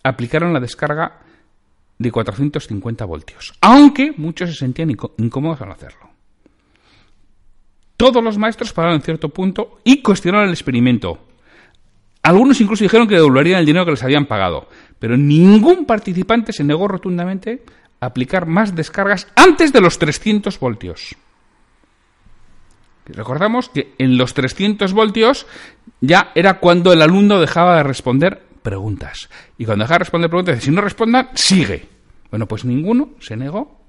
aplicaron 0.04 0.54
la 0.54 0.60
descarga 0.60 1.20
de 2.02 2.12
450 2.12 3.06
voltios, 3.06 3.54
aunque 3.62 4.14
muchos 4.18 4.50
se 4.50 4.56
sentían 4.56 4.90
incómodos 4.90 5.62
al 5.62 5.72
hacerlo. 5.72 6.10
Todos 7.96 8.24
los 8.24 8.38
maestros 8.38 8.74
pararon 8.74 8.96
en 8.96 9.04
cierto 9.04 9.30
punto 9.30 9.80
y 9.84 10.02
cuestionaron 10.02 10.48
el 10.48 10.54
experimento. 10.54 11.20
Algunos 12.24 12.60
incluso 12.60 12.84
dijeron 12.84 13.08
que 13.08 13.16
devolverían 13.16 13.60
el 13.60 13.66
dinero 13.66 13.86
que 13.86 13.92
les 13.92 14.04
habían 14.04 14.26
pagado, 14.26 14.68
pero 14.98 15.18
ningún 15.18 15.86
participante 15.86 16.54
se 16.54 16.64
negó 16.64 16.88
rotundamente 16.88 17.64
a 18.00 18.08
aplicar 18.08 18.48
más 18.48 18.76
descargas 18.76 19.28
antes 19.36 19.72
de 19.72 19.82
los 19.82 20.00
300 20.00 20.60
voltios. 20.60 21.16
Recordamos 23.06 23.70
que 23.70 23.94
en 23.98 24.18
los 24.18 24.34
300 24.34 24.94
voltios 24.94 25.46
ya 26.00 26.32
era 26.34 26.60
cuando 26.60 26.94
el 26.94 27.02
alumno 27.02 27.40
dejaba 27.40 27.78
de 27.78 27.84
responder 27.84 28.51
preguntas. 28.62 29.30
Y 29.58 29.66
cuando 29.66 29.84
deja 29.84 29.96
de 29.96 30.00
responder 30.00 30.30
preguntas, 30.30 30.64
si 30.64 30.72
no 30.72 30.82
respondan, 30.82 31.30
sigue. 31.34 31.88
Bueno, 32.30 32.48
pues 32.48 32.66
ninguno 32.66 33.12
se 33.20 33.36
negó 33.36 33.82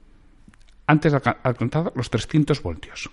antes 0.86 1.12
de 1.12 1.20
alcanzar 1.42 1.92
los 1.94 2.10
300 2.10 2.62
voltios. 2.62 3.10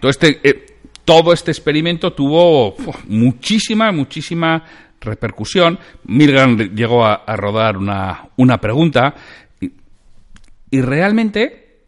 todo 0.00 0.10
este 0.10 0.40
eh, 0.48 0.76
todo 1.06 1.32
este 1.32 1.52
experimento 1.52 2.12
tuvo 2.12 2.74
muchísima, 3.06 3.92
muchísima 3.92 4.62
repercusión. 5.00 5.78
Milgram 6.04 6.74
llegó 6.74 7.06
a, 7.06 7.24
rodar 7.36 7.76
una, 7.76 8.28
una 8.36 8.58
pregunta 8.58 9.14
y, 9.60 10.80
realmente 10.80 11.84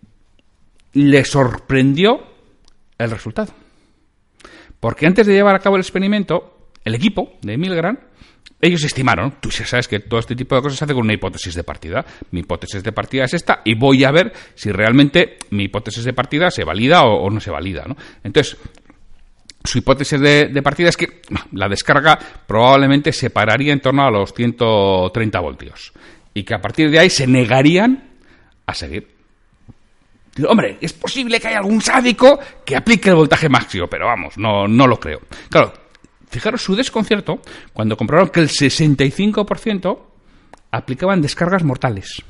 le 0.93 1.25
sorprendió 1.25 2.23
el 2.97 3.11
resultado. 3.11 3.53
Porque 4.81 5.07
antes 5.07 5.27
de 5.27 5.35
llevar 5.35 5.55
a 5.55 5.59
cabo 5.59 5.77
el 5.77 5.83
experimento, 5.83 6.71
el 6.85 6.95
equipo 6.95 7.39
de 7.43 7.57
Milgram, 7.57 7.99
ellos 8.61 8.83
estimaron, 8.83 9.35
tú 9.41 9.51
ya 9.51 9.65
sabes 9.65 9.87
que 9.87 10.01
todo 10.01 10.19
este 10.19 10.35
tipo 10.35 10.57
de 10.57 10.63
cosas 10.63 10.79
se 10.79 10.85
hace 10.85 10.95
con 10.95 11.05
una 11.05 11.13
hipótesis 11.13 11.55
de 11.55 11.63
partida. 11.63 12.05
Mi 12.33 12.41
hipótesis 12.41 12.83
de 12.83 12.93
partida 12.93 13.25
es 13.25 13.35
esta 13.35 13.63
y 13.65 13.75
voy 13.75 14.05
a 14.05 14.11
ver 14.11 14.33
si 14.55 14.73
realmente 14.73 15.39
mi 15.51 15.65
hipótesis 15.65 16.05
de 16.05 16.13
partida 16.13 16.51
se 16.51 16.65
valida 16.65 17.05
o, 17.05 17.31
no 17.31 17.41
se 17.41 17.51
valida. 17.51 17.85
¿no? 17.87 17.97
Entonces, 18.25 18.57
su 19.63 19.79
hipótesis 19.79 20.21
de, 20.21 20.61
partida 20.63 20.89
es 20.89 20.97
que 20.97 21.23
la 21.53 21.69
descarga 21.69 22.19
probablemente 22.47 23.13
se 23.13 23.31
pararía 23.31 23.73
en 23.73 23.81
torno 23.81 24.05
a 24.05 24.11
los 24.11 24.33
130 24.33 25.41
voltios 25.41 25.93
y 26.35 26.43
que 26.43 26.55
a 26.55 26.61
partir 26.61 26.91
de 26.91 26.99
ahí 26.99 27.11
se 27.11 27.27
negarían 27.27 28.11
a 28.67 28.75
seguir. 28.75 29.18
Hombre, 30.47 30.79
es 30.81 30.93
posible 30.93 31.41
que 31.41 31.49
haya 31.49 31.59
algún 31.59 31.81
sádico 31.81 32.39
que 32.65 32.77
aplique 32.77 33.09
el 33.09 33.17
voltaje 33.17 33.49
máximo, 33.49 33.87
pero 33.87 34.07
vamos, 34.07 34.37
no, 34.39 34.69
no 34.69 34.87
lo 34.87 35.01
creo. 35.01 35.21
Claro, 35.51 35.73
fijaros 36.29 36.63
su 36.63 36.77
desconcierto 36.77 37.41
cuando 37.73 37.97
comprobaron 37.97 38.31
que 38.31 38.41
el 38.41 38.49
65% 38.49 39.99
aplicaban 40.71 41.23
descargas 41.23 41.65
mortales 41.65 42.23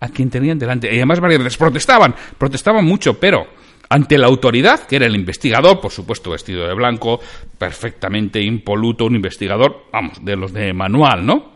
a 0.00 0.08
quien 0.08 0.30
tenían 0.30 0.58
delante. 0.58 0.92
Y 0.92 0.96
además 0.96 1.20
varias 1.20 1.42
veces 1.42 1.56
protestaban, 1.56 2.14
protestaban 2.36 2.84
mucho, 2.84 3.18
pero 3.18 3.46
ante 3.88 4.18
la 4.18 4.26
autoridad, 4.26 4.86
que 4.86 4.96
era 4.96 5.06
el 5.06 5.14
investigador, 5.14 5.80
por 5.80 5.92
supuesto 5.92 6.30
vestido 6.30 6.66
de 6.66 6.74
blanco, 6.74 7.20
perfectamente 7.56 8.42
impoluto, 8.42 9.04
un 9.04 9.14
investigador, 9.14 9.84
vamos, 9.92 10.24
de 10.24 10.34
los 10.34 10.52
de 10.52 10.72
manual, 10.72 11.24
¿no? 11.24 11.52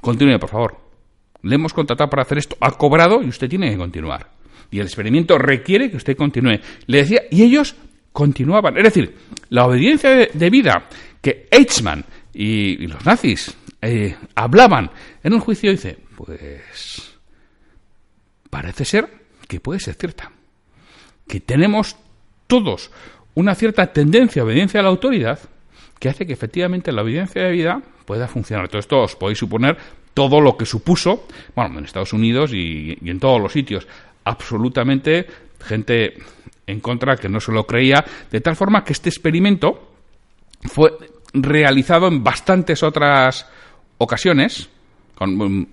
Continúe, 0.00 0.38
por 0.38 0.50
favor. 0.50 0.76
Le 1.42 1.56
hemos 1.56 1.74
contratado 1.74 2.08
para 2.08 2.22
hacer 2.22 2.38
esto, 2.38 2.56
ha 2.60 2.70
cobrado 2.70 3.22
y 3.22 3.28
usted 3.28 3.50
tiene 3.50 3.70
que 3.70 3.76
continuar. 3.76 4.33
Y 4.74 4.80
el 4.80 4.86
experimento 4.86 5.38
requiere 5.38 5.88
que 5.88 5.98
usted 5.98 6.16
continúe. 6.16 6.58
Le 6.86 6.98
decía, 6.98 7.22
y 7.30 7.44
ellos 7.44 7.76
continuaban. 8.10 8.76
Es 8.76 8.82
decir, 8.82 9.14
la 9.50 9.66
obediencia 9.66 10.10
de, 10.10 10.50
vida 10.50 10.88
que 11.22 11.46
Eichmann 11.48 12.04
y, 12.32 12.84
los 12.88 13.06
nazis 13.06 13.54
eh, 13.80 14.16
hablaban 14.34 14.90
en 15.22 15.32
un 15.32 15.38
juicio, 15.38 15.70
dice, 15.70 15.96
pues 16.16 17.14
parece 18.50 18.84
ser 18.84 19.08
que 19.46 19.60
puede 19.60 19.78
ser 19.78 19.94
cierta 19.94 20.32
que 21.28 21.38
tenemos 21.38 21.96
todos 22.48 22.90
una 23.34 23.54
cierta 23.54 23.92
tendencia 23.92 24.42
a 24.42 24.44
obediencia 24.44 24.80
a 24.80 24.82
la 24.82 24.88
autoridad 24.88 25.38
que 26.00 26.08
hace 26.08 26.26
que 26.26 26.32
efectivamente 26.32 26.90
la 26.90 27.02
obediencia 27.02 27.44
de 27.44 27.52
vida 27.52 27.80
pueda 28.04 28.26
funcionar. 28.26 28.68
Todo 28.68 28.80
esto 28.80 29.02
os 29.02 29.14
podéis 29.14 29.38
suponer 29.38 29.76
todo 30.14 30.40
lo 30.40 30.56
que 30.56 30.64
supuso, 30.64 31.26
bueno, 31.54 31.78
en 31.78 31.84
Estados 31.84 32.12
Unidos 32.12 32.52
y, 32.54 32.96
en 33.04 33.18
todos 33.18 33.40
los 33.40 33.52
sitios, 33.52 33.86
absolutamente 34.24 35.26
gente 35.60 36.14
en 36.66 36.80
contra 36.80 37.16
que 37.16 37.28
no 37.28 37.40
se 37.40 37.52
lo 37.52 37.66
creía, 37.66 38.04
de 38.30 38.40
tal 38.40 38.56
forma 38.56 38.84
que 38.84 38.92
este 38.92 39.08
experimento 39.08 39.92
fue 40.62 40.92
realizado 41.32 42.08
en 42.08 42.22
bastantes 42.22 42.82
otras 42.82 43.46
ocasiones, 43.98 44.68
con 45.14 45.68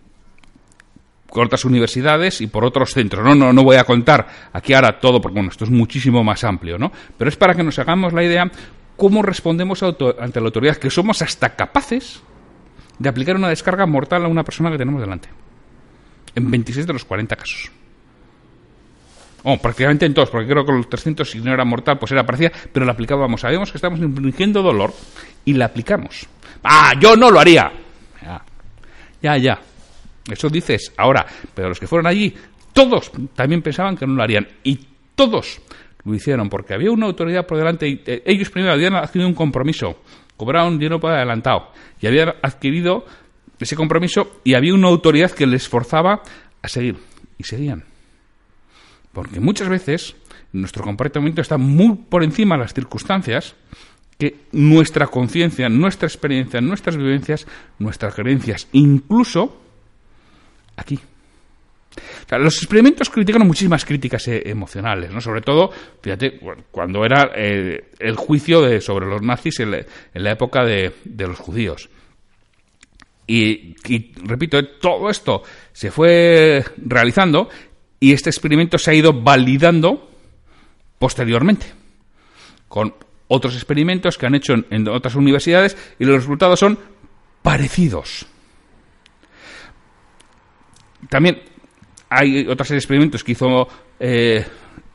por 1.31 1.45
otras 1.45 1.63
universidades 1.63 2.41
y 2.41 2.47
por 2.47 2.65
otros 2.65 2.93
centros. 2.93 3.23
No, 3.23 3.33
no, 3.33 3.53
no 3.53 3.63
voy 3.63 3.77
a 3.77 3.85
contar 3.85 4.27
aquí 4.51 4.73
ahora 4.73 4.99
todo, 4.99 5.21
porque 5.21 5.35
bueno, 5.35 5.49
esto 5.49 5.63
es 5.63 5.71
muchísimo 5.71 6.23
más 6.23 6.43
amplio, 6.43 6.77
¿no? 6.77 6.91
Pero 7.17 7.29
es 7.29 7.37
para 7.37 7.53
que 7.53 7.63
nos 7.63 7.79
hagamos 7.79 8.11
la 8.11 8.23
idea 8.23 8.51
cómo 8.97 9.21
respondemos 9.21 9.81
ante 9.81 10.39
la 10.41 10.45
autoridad, 10.45 10.75
que 10.75 10.89
somos 10.89 11.21
hasta 11.21 11.55
capaces 11.55 12.21
de 12.99 13.09
aplicar 13.09 13.35
una 13.35 13.49
descarga 13.49 13.85
mortal 13.85 14.25
a 14.25 14.27
una 14.27 14.43
persona 14.43 14.69
que 14.71 14.77
tenemos 14.77 15.01
delante. 15.01 15.29
En 16.35 16.51
26 16.51 16.85
de 16.85 16.93
los 16.93 17.05
40 17.05 17.35
casos. 17.35 17.71
Prácticamente 19.61 20.05
en 20.05 20.13
todos, 20.13 20.29
porque 20.29 20.47
creo 20.47 20.65
que 20.65 20.71
los 20.71 20.89
300, 20.89 21.29
si 21.29 21.39
no 21.39 21.53
era 21.53 21.65
mortal, 21.65 21.97
pues 21.97 22.11
era 22.11 22.25
parecida, 22.25 22.51
pero 22.71 22.85
la 22.85 22.91
aplicábamos. 22.91 23.41
Sabemos 23.41 23.71
que 23.71 23.77
estamos 23.77 23.99
infringiendo 23.99 24.61
dolor 24.61 24.93
y 25.45 25.53
la 25.53 25.65
aplicamos. 25.65 26.27
¡Ah, 26.63 26.93
yo 26.99 27.15
no 27.15 27.31
lo 27.31 27.39
haría! 27.39 27.71
Ya, 28.21 28.43
ya. 29.21 29.37
ya. 29.37 29.61
Eso 30.29 30.49
dices 30.49 30.93
ahora, 30.97 31.25
pero 31.53 31.69
los 31.69 31.79
que 31.79 31.87
fueron 31.87 32.05
allí, 32.05 32.33
todos 32.73 33.11
también 33.35 33.61
pensaban 33.61 33.97
que 33.97 34.05
no 34.05 34.13
lo 34.13 34.23
harían. 34.23 34.47
Y 34.63 34.79
todos 35.15 35.61
lo 36.03 36.13
hicieron, 36.13 36.49
porque 36.49 36.73
había 36.73 36.91
una 36.91 37.07
autoridad 37.07 37.45
por 37.45 37.57
delante 37.57 37.87
y 37.87 38.01
eh, 38.05 38.23
ellos 38.25 38.49
primero 38.49 38.73
habían 38.73 38.95
adquirido 38.95 39.27
un 39.27 39.35
compromiso, 39.35 40.01
cobraron 40.37 40.77
dinero 40.77 40.99
por 40.99 41.11
adelantado 41.11 41.71
y 41.99 42.07
habían 42.07 42.33
adquirido 42.41 43.05
ese 43.59 43.75
compromiso 43.75 44.41
y 44.43 44.55
había 44.55 44.73
una 44.73 44.87
autoridad 44.87 45.31
que 45.31 45.45
les 45.45 45.67
forzaba 45.67 46.21
a 46.61 46.67
seguir. 46.67 46.97
Y 47.37 47.43
seguían. 47.43 47.90
Porque 49.13 49.39
muchas 49.39 49.69
veces 49.69 50.15
nuestro 50.53 50.83
comportamiento 50.83 51.41
está 51.41 51.57
muy 51.57 51.95
por 51.95 52.23
encima 52.23 52.55
de 52.55 52.63
las 52.63 52.73
circunstancias 52.73 53.55
que 54.17 54.35
nuestra 54.51 55.07
conciencia, 55.07 55.67
nuestra 55.67 56.07
experiencia, 56.07 56.61
nuestras 56.61 56.95
vivencias, 56.95 57.47
nuestras 57.79 58.13
creencias, 58.13 58.67
incluso 58.73 59.59
aquí. 60.75 60.99
los 62.29 62.57
experimentos 62.57 63.09
critican 63.09 63.47
muchísimas 63.47 63.83
críticas 63.83 64.27
eh, 64.27 64.43
emocionales, 64.45 65.11
¿no? 65.11 65.21
Sobre 65.21 65.41
todo, 65.41 65.71
fíjate, 66.01 66.39
cuando 66.69 67.03
era 67.03 67.31
eh, 67.35 67.85
el 67.97 68.15
juicio 68.15 68.61
de, 68.61 68.79
sobre 68.79 69.07
los 69.07 69.23
nazis 69.23 69.59
en 69.59 69.71
la, 69.71 70.31
época 70.31 70.63
de, 70.65 70.93
los 71.03 71.39
judíos. 71.39 71.89
Y, 73.25 73.75
y, 73.87 74.11
repito, 74.23 74.63
todo 74.79 75.09
esto 75.09 75.41
se 75.73 75.89
fue 75.89 76.63
realizando 76.77 77.49
y 78.01 78.13
este 78.13 78.31
experimento 78.31 78.77
se 78.79 78.91
ha 78.91 78.93
ido 78.95 79.13
validando 79.13 80.09
posteriormente 80.97 81.67
con 82.67 82.93
otros 83.27 83.53
experimentos 83.55 84.17
que 84.17 84.25
han 84.25 84.35
hecho 84.35 84.53
en, 84.69 84.89
otras 84.89 85.15
universidades 85.15 85.77
y 85.99 86.05
los 86.05 86.17
resultados 86.17 86.59
son 86.59 86.79
parecidos. 87.43 88.25
También 91.09 91.43
hay 92.09 92.47
otros 92.47 92.71
experimentos 92.71 93.23
que 93.23 93.33
hizo 93.33 93.67
eh, 93.99 94.45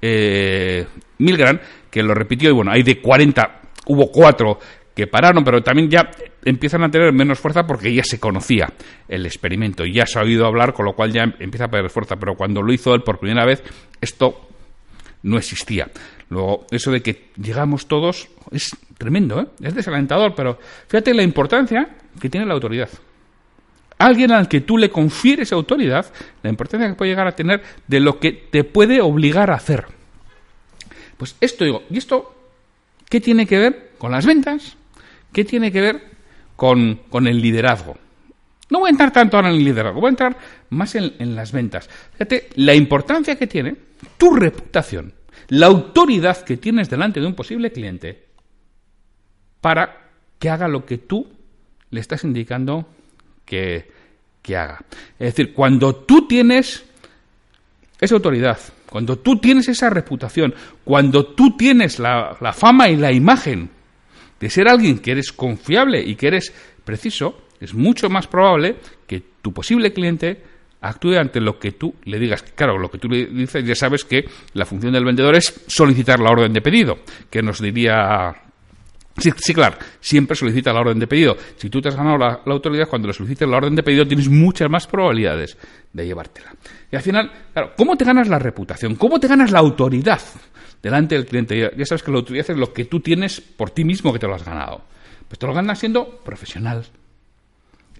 eh, 0.02 0.86
Milgram 1.18 1.60
que 1.88 2.02
lo 2.02 2.12
repitió 2.12 2.50
y 2.50 2.52
bueno, 2.52 2.72
hay 2.72 2.82
de 2.82 3.00
40, 3.00 3.60
hubo 3.86 4.10
cuatro 4.10 4.58
que 4.96 5.06
pararon, 5.06 5.44
pero 5.44 5.62
también 5.62 5.90
ya 5.90 6.10
empiezan 6.42 6.82
a 6.82 6.90
tener 6.90 7.12
menos 7.12 7.38
fuerza 7.38 7.66
porque 7.66 7.92
ya 7.92 8.02
se 8.02 8.18
conocía 8.18 8.72
el 9.08 9.26
experimento 9.26 9.84
ya 9.84 10.06
se 10.06 10.18
ha 10.18 10.22
oído 10.22 10.46
hablar, 10.46 10.72
con 10.72 10.86
lo 10.86 10.94
cual 10.94 11.12
ya 11.12 11.22
empieza 11.38 11.66
a 11.66 11.68
perder 11.68 11.90
fuerza. 11.90 12.16
Pero 12.16 12.34
cuando 12.34 12.62
lo 12.62 12.72
hizo 12.72 12.94
él 12.94 13.02
por 13.02 13.18
primera 13.18 13.44
vez, 13.44 13.62
esto 14.00 14.48
no 15.22 15.36
existía. 15.36 15.90
Luego, 16.30 16.66
eso 16.70 16.90
de 16.90 17.02
que 17.02 17.30
llegamos 17.36 17.86
todos 17.86 18.28
es 18.50 18.70
tremendo, 18.96 19.40
¿eh? 19.40 19.46
es 19.60 19.74
desalentador, 19.74 20.34
pero 20.34 20.58
fíjate 20.88 21.12
la 21.12 21.22
importancia 21.22 21.90
que 22.18 22.30
tiene 22.30 22.46
la 22.46 22.54
autoridad. 22.54 22.88
Alguien 23.98 24.32
al 24.32 24.48
que 24.48 24.62
tú 24.62 24.78
le 24.78 24.90
confieres 24.90 25.52
autoridad, 25.52 26.06
la 26.42 26.50
importancia 26.50 26.88
que 26.88 26.94
puede 26.94 27.10
llegar 27.10 27.26
a 27.26 27.36
tener 27.36 27.62
de 27.86 28.00
lo 28.00 28.18
que 28.18 28.32
te 28.32 28.64
puede 28.64 29.00
obligar 29.02 29.50
a 29.50 29.54
hacer. 29.54 29.86
Pues 31.16 31.36
esto 31.40 31.64
digo, 31.64 31.82
¿y 31.90 31.98
esto 31.98 32.34
qué 33.08 33.20
tiene 33.20 33.46
que 33.46 33.58
ver 33.58 33.92
con 33.98 34.12
las 34.12 34.26
ventas? 34.26 34.76
¿Qué 35.36 35.44
tiene 35.44 35.70
que 35.70 35.82
ver 35.82 36.02
con, 36.56 36.98
el 37.26 37.42
liderazgo? 37.42 37.98
No 38.70 38.78
voy 38.80 38.88
a 38.88 38.90
entrar 38.92 39.12
tanto 39.12 39.36
ahora 39.36 39.50
en 39.50 39.56
el 39.56 39.64
liderazgo, 39.64 40.00
voy 40.00 40.08
a 40.08 40.16
entrar 40.16 40.36
más 40.70 40.94
en, 40.94 41.12
en 41.18 41.36
las 41.36 41.52
ventas. 41.52 41.90
Fíjate, 42.12 42.48
la 42.54 42.74
importancia 42.74 43.36
que 43.36 43.46
tiene 43.46 43.76
tu 44.16 44.34
reputación 44.34 45.12
la 45.48 45.66
autoridad 45.66 46.42
que 46.44 46.56
tienes 46.56 46.90
delante 46.90 47.20
de 47.20 47.26
un 47.26 47.34
posible 47.34 47.70
cliente 47.70 48.24
para 49.60 50.10
que 50.38 50.50
haga 50.50 50.68
lo 50.68 50.84
que 50.84 50.98
tú 50.98 51.26
le 51.90 52.00
estás 52.00 52.24
indicando 52.24 52.88
que, 53.44 53.94
haga. 54.48 54.84
Es 55.18 55.34
decir, 55.34 55.52
cuando 55.52 55.94
tú 55.94 56.26
tienes 56.26 56.84
esa 58.00 58.14
autoridad, 58.14 58.58
cuando 58.88 59.18
tú 59.18 59.38
tienes 59.38 59.68
esa 59.68 59.90
reputación, 59.90 60.54
cuando 60.84 61.26
tú 61.26 61.56
tienes 61.56 61.98
la, 61.98 62.36
la 62.40 62.52
fama 62.52 62.88
y 62.88 62.96
la 62.96 63.12
imagen 63.12 63.70
de 64.40 64.50
ser 64.50 64.68
alguien 64.68 64.98
que 64.98 65.12
eres 65.12 65.32
confiable 65.32 66.02
y 66.02 66.14
que 66.14 66.28
eres 66.28 66.52
preciso, 66.84 67.42
es 67.60 67.74
mucho 67.74 68.08
más 68.08 68.26
probable 68.26 68.76
que 69.06 69.22
tu 69.42 69.52
posible 69.52 69.92
cliente 69.92 70.42
actúe 70.80 71.16
ante 71.18 71.40
lo 71.40 71.58
que 71.58 71.72
tú 71.72 71.94
le 72.04 72.18
digas. 72.18 72.42
Claro, 72.42 72.78
lo 72.78 72.90
que 72.90 72.98
tú 72.98 73.08
le 73.08 73.26
dices, 73.26 73.64
ya 73.64 73.74
sabes 73.74 74.04
que 74.04 74.24
la 74.54 74.66
función 74.66 74.92
del 74.92 75.04
vendedor 75.04 75.34
es 75.34 75.64
solicitar 75.66 76.20
la 76.20 76.30
orden 76.30 76.52
de 76.52 76.60
pedido, 76.60 76.98
que 77.30 77.42
nos 77.42 77.60
diría 77.60 78.34
Sí, 79.18 79.54
claro, 79.54 79.78
siempre 79.98 80.36
solicita 80.36 80.74
la 80.74 80.80
orden 80.80 80.98
de 80.98 81.06
pedido. 81.06 81.36
Si 81.56 81.70
tú 81.70 81.80
te 81.80 81.88
has 81.88 81.96
ganado 81.96 82.18
la, 82.18 82.42
autoridad, 82.52 82.86
cuando 82.86 83.08
le 83.08 83.14
solicites 83.14 83.48
la 83.48 83.56
orden 83.56 83.74
de 83.74 83.82
pedido 83.82 84.06
tienes 84.06 84.28
muchas 84.28 84.68
más 84.68 84.86
probabilidades 84.86 85.56
de 85.90 86.06
llevártela. 86.06 86.54
Y 86.92 86.96
al 86.96 87.02
final, 87.02 87.32
claro, 87.52 87.72
¿cómo 87.76 87.96
te 87.96 88.04
ganas 88.04 88.28
la 88.28 88.38
reputación? 88.38 88.96
¿Cómo 88.96 89.18
te 89.18 89.26
ganas 89.26 89.50
la 89.50 89.60
autoridad 89.60 90.20
delante 90.82 91.14
del 91.14 91.26
cliente? 91.26 91.72
Ya, 91.76 91.86
sabes 91.86 92.02
que 92.02 92.10
la 92.10 92.18
autoridad 92.18 92.50
es 92.50 92.56
lo 92.56 92.72
que 92.72 92.84
tú 92.84 93.00
tienes 93.00 93.40
por 93.40 93.70
ti 93.70 93.84
mismo 93.84 94.12
que 94.12 94.18
te 94.18 94.26
lo 94.26 94.34
has 94.34 94.44
ganado. 94.44 94.82
Pues 95.28 95.38
te 95.38 95.46
lo 95.46 95.54
ganas 95.54 95.78
siendo 95.78 96.18
profesional, 96.18 96.84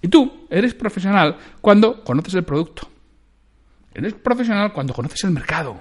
y 0.02 0.08
tú 0.08 0.46
eres 0.50 0.74
profesional 0.74 1.36
cuando 1.60 2.04
conoces 2.04 2.34
el 2.34 2.44
producto. 2.44 2.88
Eres 3.94 4.14
profesional 4.14 4.72
cuando 4.72 4.94
conoces 4.94 5.24
el 5.24 5.30
mercado. 5.30 5.80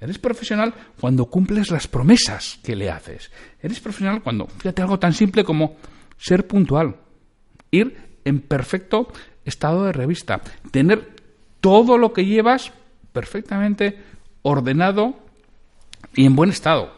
Eres 0.00 0.18
profesional 0.18 0.74
cuando 1.00 1.26
cumples 1.26 1.70
las 1.70 1.86
promesas 1.86 2.58
que 2.62 2.76
le 2.76 2.90
haces. 2.90 3.30
Eres 3.62 3.80
profesional 3.80 4.22
cuando, 4.22 4.46
fíjate 4.46 4.82
algo 4.82 4.98
tan 4.98 5.12
simple 5.12 5.44
como 5.44 5.76
ser 6.18 6.46
puntual, 6.46 6.96
ir 7.70 8.18
en 8.24 8.40
perfecto 8.40 9.12
estado 9.44 9.84
de 9.84 9.92
revista, 9.92 10.40
tener 10.70 11.14
todo 11.60 11.96
lo 11.96 12.12
que 12.12 12.26
llevas 12.26 12.72
perfectamente 13.12 13.98
ordenado 14.42 15.23
y 16.14 16.26
en 16.26 16.36
buen 16.36 16.50
estado. 16.50 16.92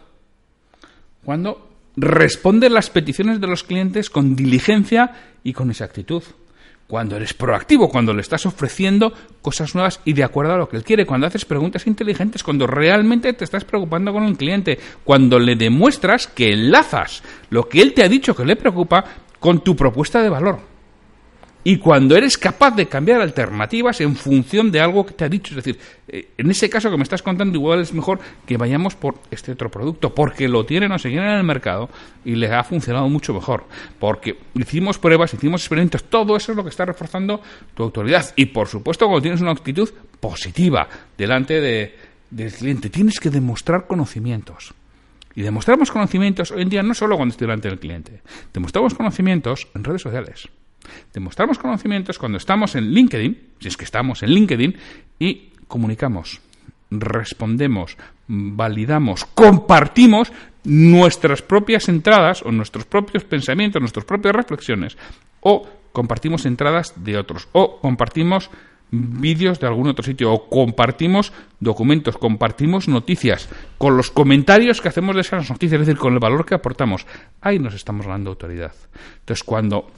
Cuando 1.25 1.67
respondes 1.97 2.71
las 2.71 2.91
peticiones 2.91 3.41
de 3.41 3.47
los 3.47 3.65
clientes 3.65 4.11
con 4.11 4.37
diligencia 4.37 5.13
y 5.43 5.53
con 5.53 5.71
exactitud. 5.71 6.23
Cuando 6.87 7.17
eres 7.17 7.35
proactivo, 7.35 7.89
cuando 7.89 8.15
le 8.15 8.21
estás 8.21 8.47
ofreciendo 8.47 9.13
cosas 9.43 9.75
nuevas 9.75 10.01
y 10.05 10.13
de 10.13 10.23
acuerdo 10.23 10.55
a 10.55 10.59
lo 10.59 10.69
que 10.69 10.77
él 10.77 10.85
quiere, 10.85 11.05
cuando 11.05 11.27
haces 11.27 11.45
preguntas 11.45 11.87
inteligentes, 11.89 12.45
cuando 12.45 12.67
realmente 12.69 13.33
te 13.33 13.43
estás 13.43 13.65
preocupando 13.65 14.13
con 14.13 14.23
un 14.23 14.37
cliente, 14.37 14.79
cuando 15.03 15.41
le 15.41 15.57
demuestras 15.57 16.29
que 16.29 16.53
enlazas 16.53 17.25
lo 17.51 17.69
que 17.69 17.83
él 17.83 17.93
te 17.93 18.05
ha 18.05 18.09
dicho 18.09 18.37
que 18.37 18.45
le 18.45 18.55
preocupa 18.55 19.05
con 19.41 19.65
tu 19.65 19.75
propuesta 19.75 20.23
de 20.23 20.29
valor 20.29 20.76
y 21.69 21.79
cuando 21.79 22.17
eres 22.17 22.39
capaz 22.39 22.77
de 22.77 22.87
cambiar 22.87 23.21
alternativas 23.21 24.01
en 24.01 24.15
función 24.15 24.71
de 24.71 24.79
algo 24.79 25.05
que 25.05 25.15
te 25.15 25.25
ha 25.25 25.29
dicho. 25.29 25.51
Es 25.51 25.57
decir, 25.57 25.81
eh, 26.07 26.29
en 26.39 26.49
ese 26.49 26.71
caso 26.71 26.93
que 26.93 26.97
me 26.97 27.03
estás 27.03 27.23
contando, 27.23 27.59
igual 27.59 27.81
es 27.81 27.93
mejor 27.93 28.21
que 28.47 28.57
vayamos 28.57 28.95
por 28.95 29.17
este 29.33 29.51
otro 29.51 29.69
producto, 29.69 30.15
porque 30.15 30.47
lo 30.47 30.65
tienen 30.65 30.93
o 30.93 30.99
se 31.01 31.09
en 31.09 31.19
el 31.25 31.43
mercado 31.43 31.91
y 32.25 32.37
le 32.37 32.55
ha 32.55 32.63
funcionado 32.63 33.09
mucho 33.09 33.35
mejor. 33.35 33.65
Porque 33.99 34.39
hicimos 34.55 34.99
pruebas, 34.99 35.35
hicimos 35.35 35.63
experimentos, 35.63 36.05
todo 36.05 36.37
eso 36.37 36.53
es 36.53 36.57
lo 36.57 36.63
que 36.63 36.71
está 36.71 36.85
reforzando 36.85 37.41
tu 37.75 37.83
autoridad. 37.83 38.33
Y 38.37 38.47
por 38.47 38.69
supuesto, 38.69 39.07
cuando 39.07 39.23
tienes 39.23 39.41
una 39.41 39.51
actitud 39.51 39.91
positiva 40.21 40.89
delante 41.19 41.61
del 42.31 42.53
cliente, 42.53 42.91
tienes 42.91 43.19
que 43.19 43.29
demostrar 43.29 43.89
conocimientos. 43.89 44.73
Y 45.35 45.43
demostramos 45.43 45.91
conocimientos 45.91 46.53
hoy 46.53 46.63
en 46.63 46.69
día 46.69 46.85
no 46.85 46.95
solo 46.95 47.17
cuando 47.17 47.33
estoy 47.33 47.49
delante 47.49 47.69
del 47.69 47.81
cliente, 47.81 48.23
demostramos 48.55 48.95
conocimientos 48.95 49.67
en 49.75 49.83
redes 49.83 50.03
sociales. 50.03 50.49
Demostramos 51.13 51.59
conocimientos 51.59 52.19
cuando 52.19 52.39
estamos 52.39 52.75
en 52.75 52.91
LinkedIn, 52.91 53.39
si 53.61 53.69
es 53.69 53.77
que 53.77 53.85
estamos 53.85 54.23
en 54.23 54.31
LinkedIn, 54.31 54.77
y 55.19 55.51
comunicamos, 55.69 56.41
respondemos, 56.91 57.97
validamos, 58.29 59.25
compartimos 59.25 60.33
nuestras 60.65 61.43
propias 61.43 61.89
entradas 61.89 62.43
o 62.43 62.51
nuestros 62.51 62.85
propios 62.85 63.25
pensamientos, 63.25 63.81
nuestras 63.81 64.05
propias 64.05 64.35
reflexiones, 64.35 64.97
o 65.41 65.67
compartimos 65.93 66.45
entradas 66.45 66.93
de 66.97 67.17
otros, 67.17 67.49
o 67.53 67.81
compartimos 67.81 68.51
vídeos 68.91 69.59
de 69.59 69.67
algún 69.67 69.89
otro 69.89 70.05
sitio, 70.05 70.33
o 70.33 70.49
compartimos 70.49 71.33
documentos, 71.59 72.17
compartimos 72.19 72.89
noticias, 72.89 73.49
con 73.79 73.97
los 73.97 74.11
comentarios 74.11 74.81
que 74.81 74.89
hacemos 74.89 75.15
de 75.15 75.23
esas 75.23 75.49
noticias, 75.51 75.81
es 75.81 75.87
decir, 75.87 75.99
con 75.99 76.15
el 76.15 76.21
valor 76.21 76.45
que 76.45 76.55
aportamos. 76.55 77.07
Ahí 77.41 77.59
nos 77.59 77.75
estamos 77.75 78.07
dando 78.07 78.31
autoridad. 78.31 78.73
Entonces, 79.21 79.43
cuando 79.43 79.91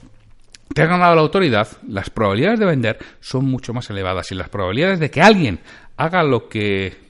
te 0.73 0.81
ha 0.81 0.85
ganado 0.85 1.15
la 1.15 1.21
autoridad, 1.21 1.67
las 1.87 2.09
probabilidades 2.09 2.59
de 2.59 2.65
vender 2.65 2.99
son 3.19 3.45
mucho 3.45 3.73
más 3.73 3.89
elevadas 3.89 4.31
y 4.31 4.35
las 4.35 4.49
probabilidades 4.49 4.99
de 4.99 5.09
que 5.09 5.21
alguien 5.21 5.59
haga 5.97 6.23
lo 6.23 6.47
que 6.47 7.09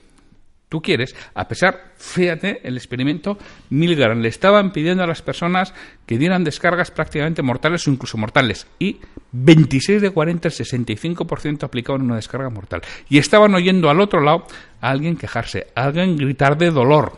tú 0.69 0.82
quieres, 0.82 1.15
a 1.34 1.48
pesar, 1.48 1.93
fíjate, 1.98 2.62
el 2.63 2.78
experimento 2.78 3.38
Milgram 3.72 4.19
le 4.22 4.30
estaban 4.30 4.72
pidiendo 4.72 5.04
a 5.04 5.08
las 5.08 5.22
personas 5.22 5.74
que 6.06 6.17
dieran 6.17 6.43
descargas 6.43 6.91
prácticamente 6.91 7.41
mortales 7.41 7.88
o 7.88 7.91
incluso 7.91 8.17
mortales 8.17 8.67
y 8.78 9.00
26 9.32 10.02
de 10.02 10.12
40, 10.12 10.48
el 10.48 10.54
65% 10.54 11.63
aplicaban 11.63 12.04
una 12.04 12.15
descarga 12.15 12.50
mortal. 12.50 12.82
Y 13.10 13.17
estaban 13.17 13.54
oyendo 13.56 13.89
al 13.89 14.00
otro 14.00 14.22
lado 14.22 14.45
a 14.80 14.89
alguien 14.89 15.17
quejarse, 15.17 15.67
a 15.76 15.86
alguien 15.86 16.15
gritar 16.15 16.58
de 16.58 16.69
dolor 16.69 17.17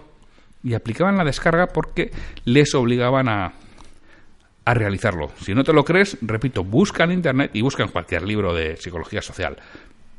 y 0.64 0.74
aplicaban 0.74 1.18
la 1.18 1.26
descarga 1.26 1.68
porque 1.68 2.12
les 2.46 2.74
obligaban 2.74 3.28
a, 3.28 3.54
a 4.66 4.74
realizarlo. 4.74 5.32
Si 5.42 5.54
no 5.54 5.64
te 5.64 5.74
lo 5.74 5.84
crees, 5.84 6.18
repito, 6.22 6.64
busca 6.64 7.04
en 7.04 7.12
Internet 7.12 7.52
y 7.54 7.62
busca 7.62 7.84
en 7.84 7.90
cualquier 7.90 8.24
libro 8.24 8.54
de 8.54 8.78
psicología 8.78 9.22
social. 9.22 9.58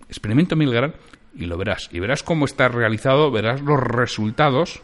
Experimento 0.08 0.56
Milgram 0.56 0.92
y 1.34 1.46
lo 1.46 1.56
verás. 1.56 1.88
Y 1.92 2.00
verás 2.00 2.22
cómo 2.22 2.44
está 2.44 2.68
realizado, 2.68 3.30
verás 3.30 3.60
los 3.62 3.80
resultados 3.80 4.82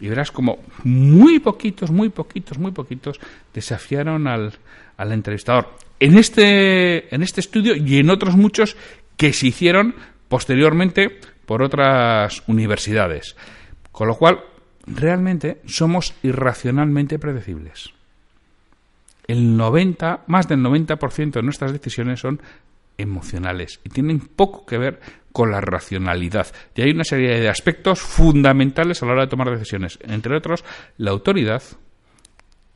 y 0.00 0.08
verás 0.08 0.30
cómo 0.30 0.58
muy 0.84 1.40
poquitos, 1.40 1.90
muy 1.90 2.08
poquitos, 2.10 2.58
muy 2.58 2.72
poquitos 2.72 3.18
desafiaron 3.52 4.26
al, 4.28 4.54
al 4.96 5.12
entrevistador. 5.12 5.74
en 5.98 6.18
este, 6.18 7.12
en 7.14 7.22
este 7.22 7.40
estudio 7.40 7.74
y 7.74 7.98
en 7.98 8.10
otros 8.10 8.36
muchos 8.36 8.76
que 9.16 9.32
se 9.32 9.48
hicieron 9.48 9.96
posteriormente 10.28 11.18
por 11.46 11.62
otras 11.62 12.42
universidades. 12.46 13.34
Con 13.90 14.08
lo 14.08 14.16
cual, 14.16 14.40
realmente 14.86 15.60
somos 15.66 16.14
irracionalmente 16.22 17.18
predecibles. 17.18 17.97
El 19.28 19.56
90, 19.56 20.24
más 20.26 20.48
del 20.48 20.60
90% 20.60 21.32
de 21.32 21.42
nuestras 21.42 21.72
decisiones 21.72 22.20
son 22.20 22.40
emocionales 22.96 23.78
y 23.84 23.90
tienen 23.90 24.18
poco 24.18 24.66
que 24.66 24.78
ver 24.78 25.00
con 25.32 25.50
la 25.50 25.60
racionalidad. 25.60 26.48
Y 26.74 26.82
hay 26.82 26.90
una 26.90 27.04
serie 27.04 27.38
de 27.38 27.48
aspectos 27.48 28.00
fundamentales 28.00 29.02
a 29.02 29.06
la 29.06 29.12
hora 29.12 29.22
de 29.22 29.28
tomar 29.28 29.50
decisiones, 29.50 29.98
entre 30.02 30.36
otros 30.36 30.64
la 30.96 31.12
autoridad 31.12 31.62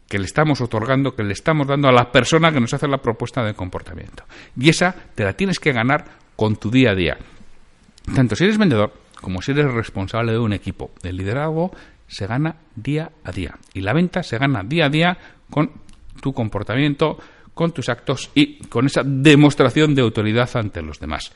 que 0.08 0.18
le 0.18 0.26
estamos 0.26 0.60
otorgando, 0.60 1.16
que 1.16 1.24
le 1.24 1.32
estamos 1.32 1.66
dando 1.66 1.88
a 1.88 1.92
la 1.92 2.12
persona 2.12 2.52
que 2.52 2.60
nos 2.60 2.74
hace 2.74 2.86
la 2.86 2.98
propuesta 2.98 3.42
de 3.42 3.54
comportamiento. 3.54 4.24
Y 4.54 4.68
esa 4.68 4.94
te 5.14 5.24
la 5.24 5.32
tienes 5.32 5.58
que 5.58 5.72
ganar 5.72 6.04
con 6.36 6.56
tu 6.56 6.70
día 6.70 6.90
a 6.90 6.94
día. 6.94 7.16
Tanto 8.14 8.36
si 8.36 8.44
eres 8.44 8.58
vendedor 8.58 8.92
como 9.22 9.40
si 9.40 9.52
eres 9.52 9.72
responsable 9.72 10.32
de 10.32 10.38
un 10.38 10.52
equipo. 10.52 10.90
El 11.02 11.16
liderazgo 11.16 11.72
se 12.08 12.26
gana 12.26 12.56
día 12.76 13.10
a 13.24 13.32
día 13.32 13.56
y 13.72 13.80
la 13.80 13.94
venta 13.94 14.22
se 14.22 14.36
gana 14.36 14.62
día 14.62 14.86
a 14.86 14.90
día 14.90 15.18
con 15.48 15.70
tu 16.20 16.32
comportamiento, 16.32 17.18
con 17.54 17.72
tus 17.72 17.88
actos 17.88 18.30
y 18.34 18.58
con 18.68 18.86
esa 18.86 19.02
demostración 19.04 19.94
de 19.94 20.02
autoridad 20.02 20.48
ante 20.54 20.82
los 20.82 20.98
demás. 20.98 21.32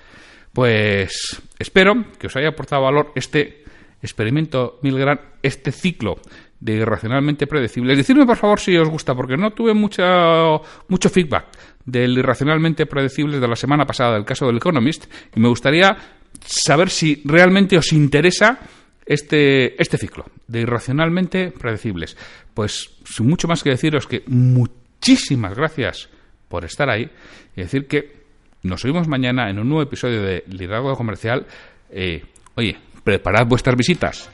Pues 0.53 1.43
espero 1.59 1.95
que 2.19 2.29
os 2.29 2.37
haya 2.37 2.49
aportado 2.49 2.83
valor 2.83 3.13
este 3.15 3.65
experimento 4.01 4.79
Milgram, 4.83 5.19
este 5.43 5.73
ciclo 5.73 6.17
de 6.61 6.75
irracionalmente 6.77 7.47
predecibles. 7.47 7.99
Decidme 7.99 8.25
por 8.25 8.37
favor 8.37 8.61
si 8.61 8.77
os 8.77 8.89
gusta, 8.89 9.15
porque 9.15 9.37
no 9.37 9.51
tuve 9.53 9.75
mucho, 9.75 10.63
mucho 10.89 11.11
feedback 11.11 11.47
del 11.85 12.19
irracionalmente 12.19 12.87
predecibles 12.87 13.41
de 13.41 13.49
la 13.49 13.57
semana 13.57 13.85
pasada, 13.85 14.15
del 14.15 14.25
caso 14.25 14.47
del 14.47 14.57
Economist, 14.57 15.05
y 15.35 15.41
me 15.41 15.49
gustaría 15.49 15.97
saber 16.45 16.91
si 16.91 17.23
realmente 17.25 17.77
os 17.77 17.93
interesa 17.93 18.59
este, 19.07 19.81
este 19.81 19.97
ciclo 19.97 20.27
de 20.47 20.61
irracionalmente 20.61 21.53
predecibles. 21.53 22.17
Pues 22.53 22.91
sin 23.05 23.29
mucho 23.29 23.49
más 23.49 23.63
que 23.63 23.71
deciros 23.71 24.07
que 24.07 24.25
muchísimas 24.27 25.55
gracias 25.55 26.09
por 26.49 26.65
estar 26.65 26.91
ahí 26.91 27.09
y 27.57 27.61
decir 27.63 27.87
que 27.87 28.27
nos 28.63 28.85
oímos 28.85 29.09
mañana 29.09 29.49
en 29.49 29.59
un 29.59 29.69
nuevo 29.69 29.83
episodio 29.83 30.23
de 30.23 30.45
Liderazgo 30.49 30.97
Comercial. 30.97 31.47
Eh, 31.91 32.23
oye, 32.57 32.77
preparad 33.05 33.47
vuestras 33.47 33.77
visitas. 33.77 34.29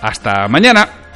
Hasta 0.00 0.48
mañana. 0.48 1.07